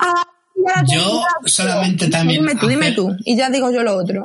Ah, 0.00 0.24
yo 0.92 1.24
solamente 1.46 2.08
también. 2.08 2.40
Dime 2.40 2.54
tú, 2.54 2.66
dime 2.66 2.92
tú. 2.92 3.16
Y 3.24 3.36
ya 3.36 3.50
digo 3.50 3.70
yo 3.70 3.82
lo 3.82 3.96
otro. 3.96 4.22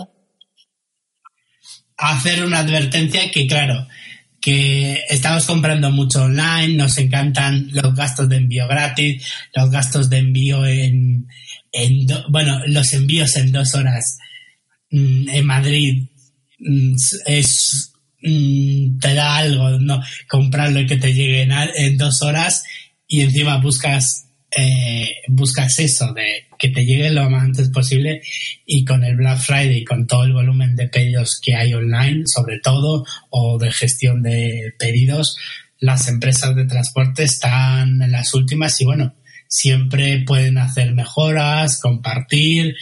Hacer 1.97 2.45
una 2.45 2.59
advertencia 2.59 3.31
que, 3.31 3.47
claro, 3.47 3.87
que 4.39 5.03
estamos 5.09 5.45
comprando 5.45 5.91
mucho 5.91 6.23
online, 6.23 6.75
nos 6.75 6.97
encantan 6.97 7.69
los 7.71 7.95
gastos 7.95 8.29
de 8.29 8.37
envío 8.37 8.67
gratis, 8.67 9.25
los 9.55 9.69
gastos 9.71 10.09
de 10.09 10.19
envío 10.19 10.65
en, 10.65 11.27
en 11.71 12.07
bueno, 12.29 12.59
los 12.67 12.93
envíos 12.93 13.35
en 13.35 13.51
dos 13.51 13.73
horas 13.75 14.19
mm, 14.91 15.29
en 15.29 15.45
Madrid 15.45 16.07
mm, 16.59 16.95
es 17.25 17.93
Mm, 18.21 18.97
te 18.99 19.13
da 19.13 19.37
algo, 19.37 19.69
¿no? 19.79 20.01
Comprarlo 20.27 20.79
y 20.79 20.87
que 20.87 20.97
te 20.97 21.13
llegue 21.13 21.43
en, 21.43 21.97
dos 21.97 22.21
horas 22.23 22.63
y 23.07 23.21
encima 23.21 23.57
buscas, 23.57 24.29
eh, 24.51 25.09
buscas 25.27 25.79
eso, 25.79 26.13
de 26.13 26.47
que 26.57 26.69
te 26.69 26.85
llegue 26.85 27.11
lo 27.11 27.29
más 27.29 27.43
antes 27.43 27.69
posible 27.69 28.21
y 28.65 28.83
con 28.83 29.03
el 29.03 29.15
Black 29.15 29.39
Friday, 29.39 29.83
con 29.83 30.07
todo 30.07 30.23
el 30.23 30.33
volumen 30.33 30.75
de 30.75 30.87
pedidos 30.87 31.39
que 31.43 31.55
hay 31.55 31.73
online, 31.73 32.23
sobre 32.25 32.59
todo, 32.59 33.05
o 33.29 33.59
de 33.59 33.71
gestión 33.71 34.23
de 34.23 34.73
pedidos, 34.79 35.37
las 35.79 36.07
empresas 36.07 36.55
de 36.55 36.65
transporte 36.65 37.23
están 37.23 38.01
en 38.01 38.11
las 38.11 38.33
últimas 38.33 38.81
y 38.81 38.85
bueno, 38.85 39.13
siempre 39.47 40.23
pueden 40.25 40.57
hacer 40.57 40.93
mejoras, 40.93 41.79
compartir, 41.79 42.75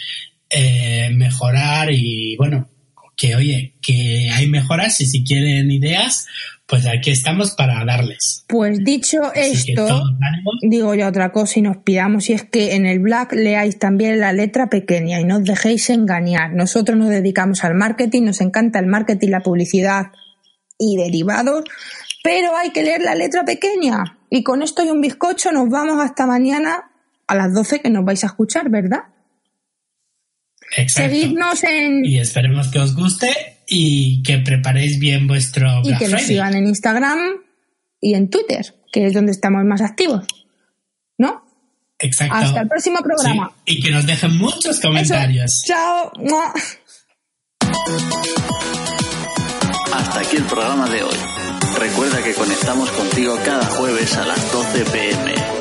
eh, 0.48 1.10
mejorar 1.14 1.92
y 1.92 2.36
bueno, 2.36 2.70
que 3.16 3.34
oye, 3.34 3.74
que 3.80 4.30
hay 4.30 4.48
mejoras 4.48 5.00
y 5.00 5.06
si 5.06 5.24
quieren 5.24 5.70
ideas, 5.70 6.26
pues 6.66 6.86
aquí 6.86 7.10
estamos 7.10 7.52
para 7.52 7.84
darles. 7.84 8.44
Pues 8.48 8.84
dicho 8.84 9.32
esto, 9.34 10.02
digo 10.62 10.94
yo 10.94 11.06
otra 11.06 11.32
cosa 11.32 11.58
y 11.60 11.62
nos 11.62 11.78
pidamos, 11.78 12.28
y 12.28 12.34
es 12.34 12.42
que 12.42 12.74
en 12.74 12.86
el 12.86 12.98
Black 12.98 13.32
leáis 13.32 13.78
también 13.78 14.20
la 14.20 14.32
letra 14.32 14.68
pequeña 14.68 15.20
y 15.20 15.24
no 15.24 15.38
os 15.38 15.44
dejéis 15.44 15.88
engañar. 15.90 16.52
Nosotros 16.52 16.98
nos 16.98 17.08
dedicamos 17.08 17.64
al 17.64 17.74
marketing, 17.74 18.22
nos 18.24 18.40
encanta 18.40 18.78
el 18.80 18.86
marketing, 18.86 19.28
la 19.30 19.40
publicidad 19.40 20.06
y 20.78 20.96
derivados, 20.96 21.64
pero 22.22 22.56
hay 22.56 22.70
que 22.70 22.82
leer 22.82 23.00
la 23.00 23.14
letra 23.14 23.44
pequeña. 23.44 24.18
Y 24.28 24.42
con 24.42 24.62
esto 24.62 24.84
y 24.84 24.90
un 24.90 25.00
bizcocho 25.00 25.52
nos 25.52 25.70
vamos 25.70 26.04
hasta 26.04 26.26
mañana 26.26 26.90
a 27.28 27.34
las 27.34 27.54
12 27.54 27.80
que 27.80 27.90
nos 27.90 28.04
vais 28.04 28.24
a 28.24 28.26
escuchar, 28.26 28.68
¿verdad? 28.68 29.04
Seguidnos 30.88 31.64
en. 31.64 32.04
Y 32.04 32.18
esperemos 32.18 32.68
que 32.68 32.78
os 32.78 32.94
guste 32.94 33.30
y 33.66 34.22
que 34.22 34.38
preparéis 34.38 34.98
bien 34.98 35.26
vuestro. 35.26 35.82
y 35.84 35.96
que 35.96 36.08
nos 36.08 36.22
sigan 36.22 36.54
en 36.54 36.66
Instagram 36.66 37.18
y 38.00 38.14
en 38.14 38.28
Twitter, 38.28 38.74
que 38.92 39.06
es 39.06 39.14
donde 39.14 39.32
estamos 39.32 39.64
más 39.64 39.80
activos. 39.80 40.26
¿No? 41.18 41.44
Exacto. 41.98 42.34
Hasta 42.34 42.60
el 42.60 42.68
próximo 42.68 42.98
programa. 42.98 43.52
Y 43.64 43.82
que 43.82 43.90
nos 43.90 44.06
dejen 44.06 44.36
muchos 44.36 44.80
comentarios. 44.80 45.62
Chao. 45.64 46.12
Hasta 49.92 50.20
aquí 50.20 50.36
el 50.36 50.44
programa 50.44 50.88
de 50.90 51.02
hoy. 51.02 51.16
Recuerda 51.78 52.22
que 52.22 52.34
conectamos 52.34 52.90
contigo 52.90 53.38
cada 53.44 53.64
jueves 53.66 54.16
a 54.16 54.26
las 54.26 54.52
12 54.52 54.84
pm 54.84 55.55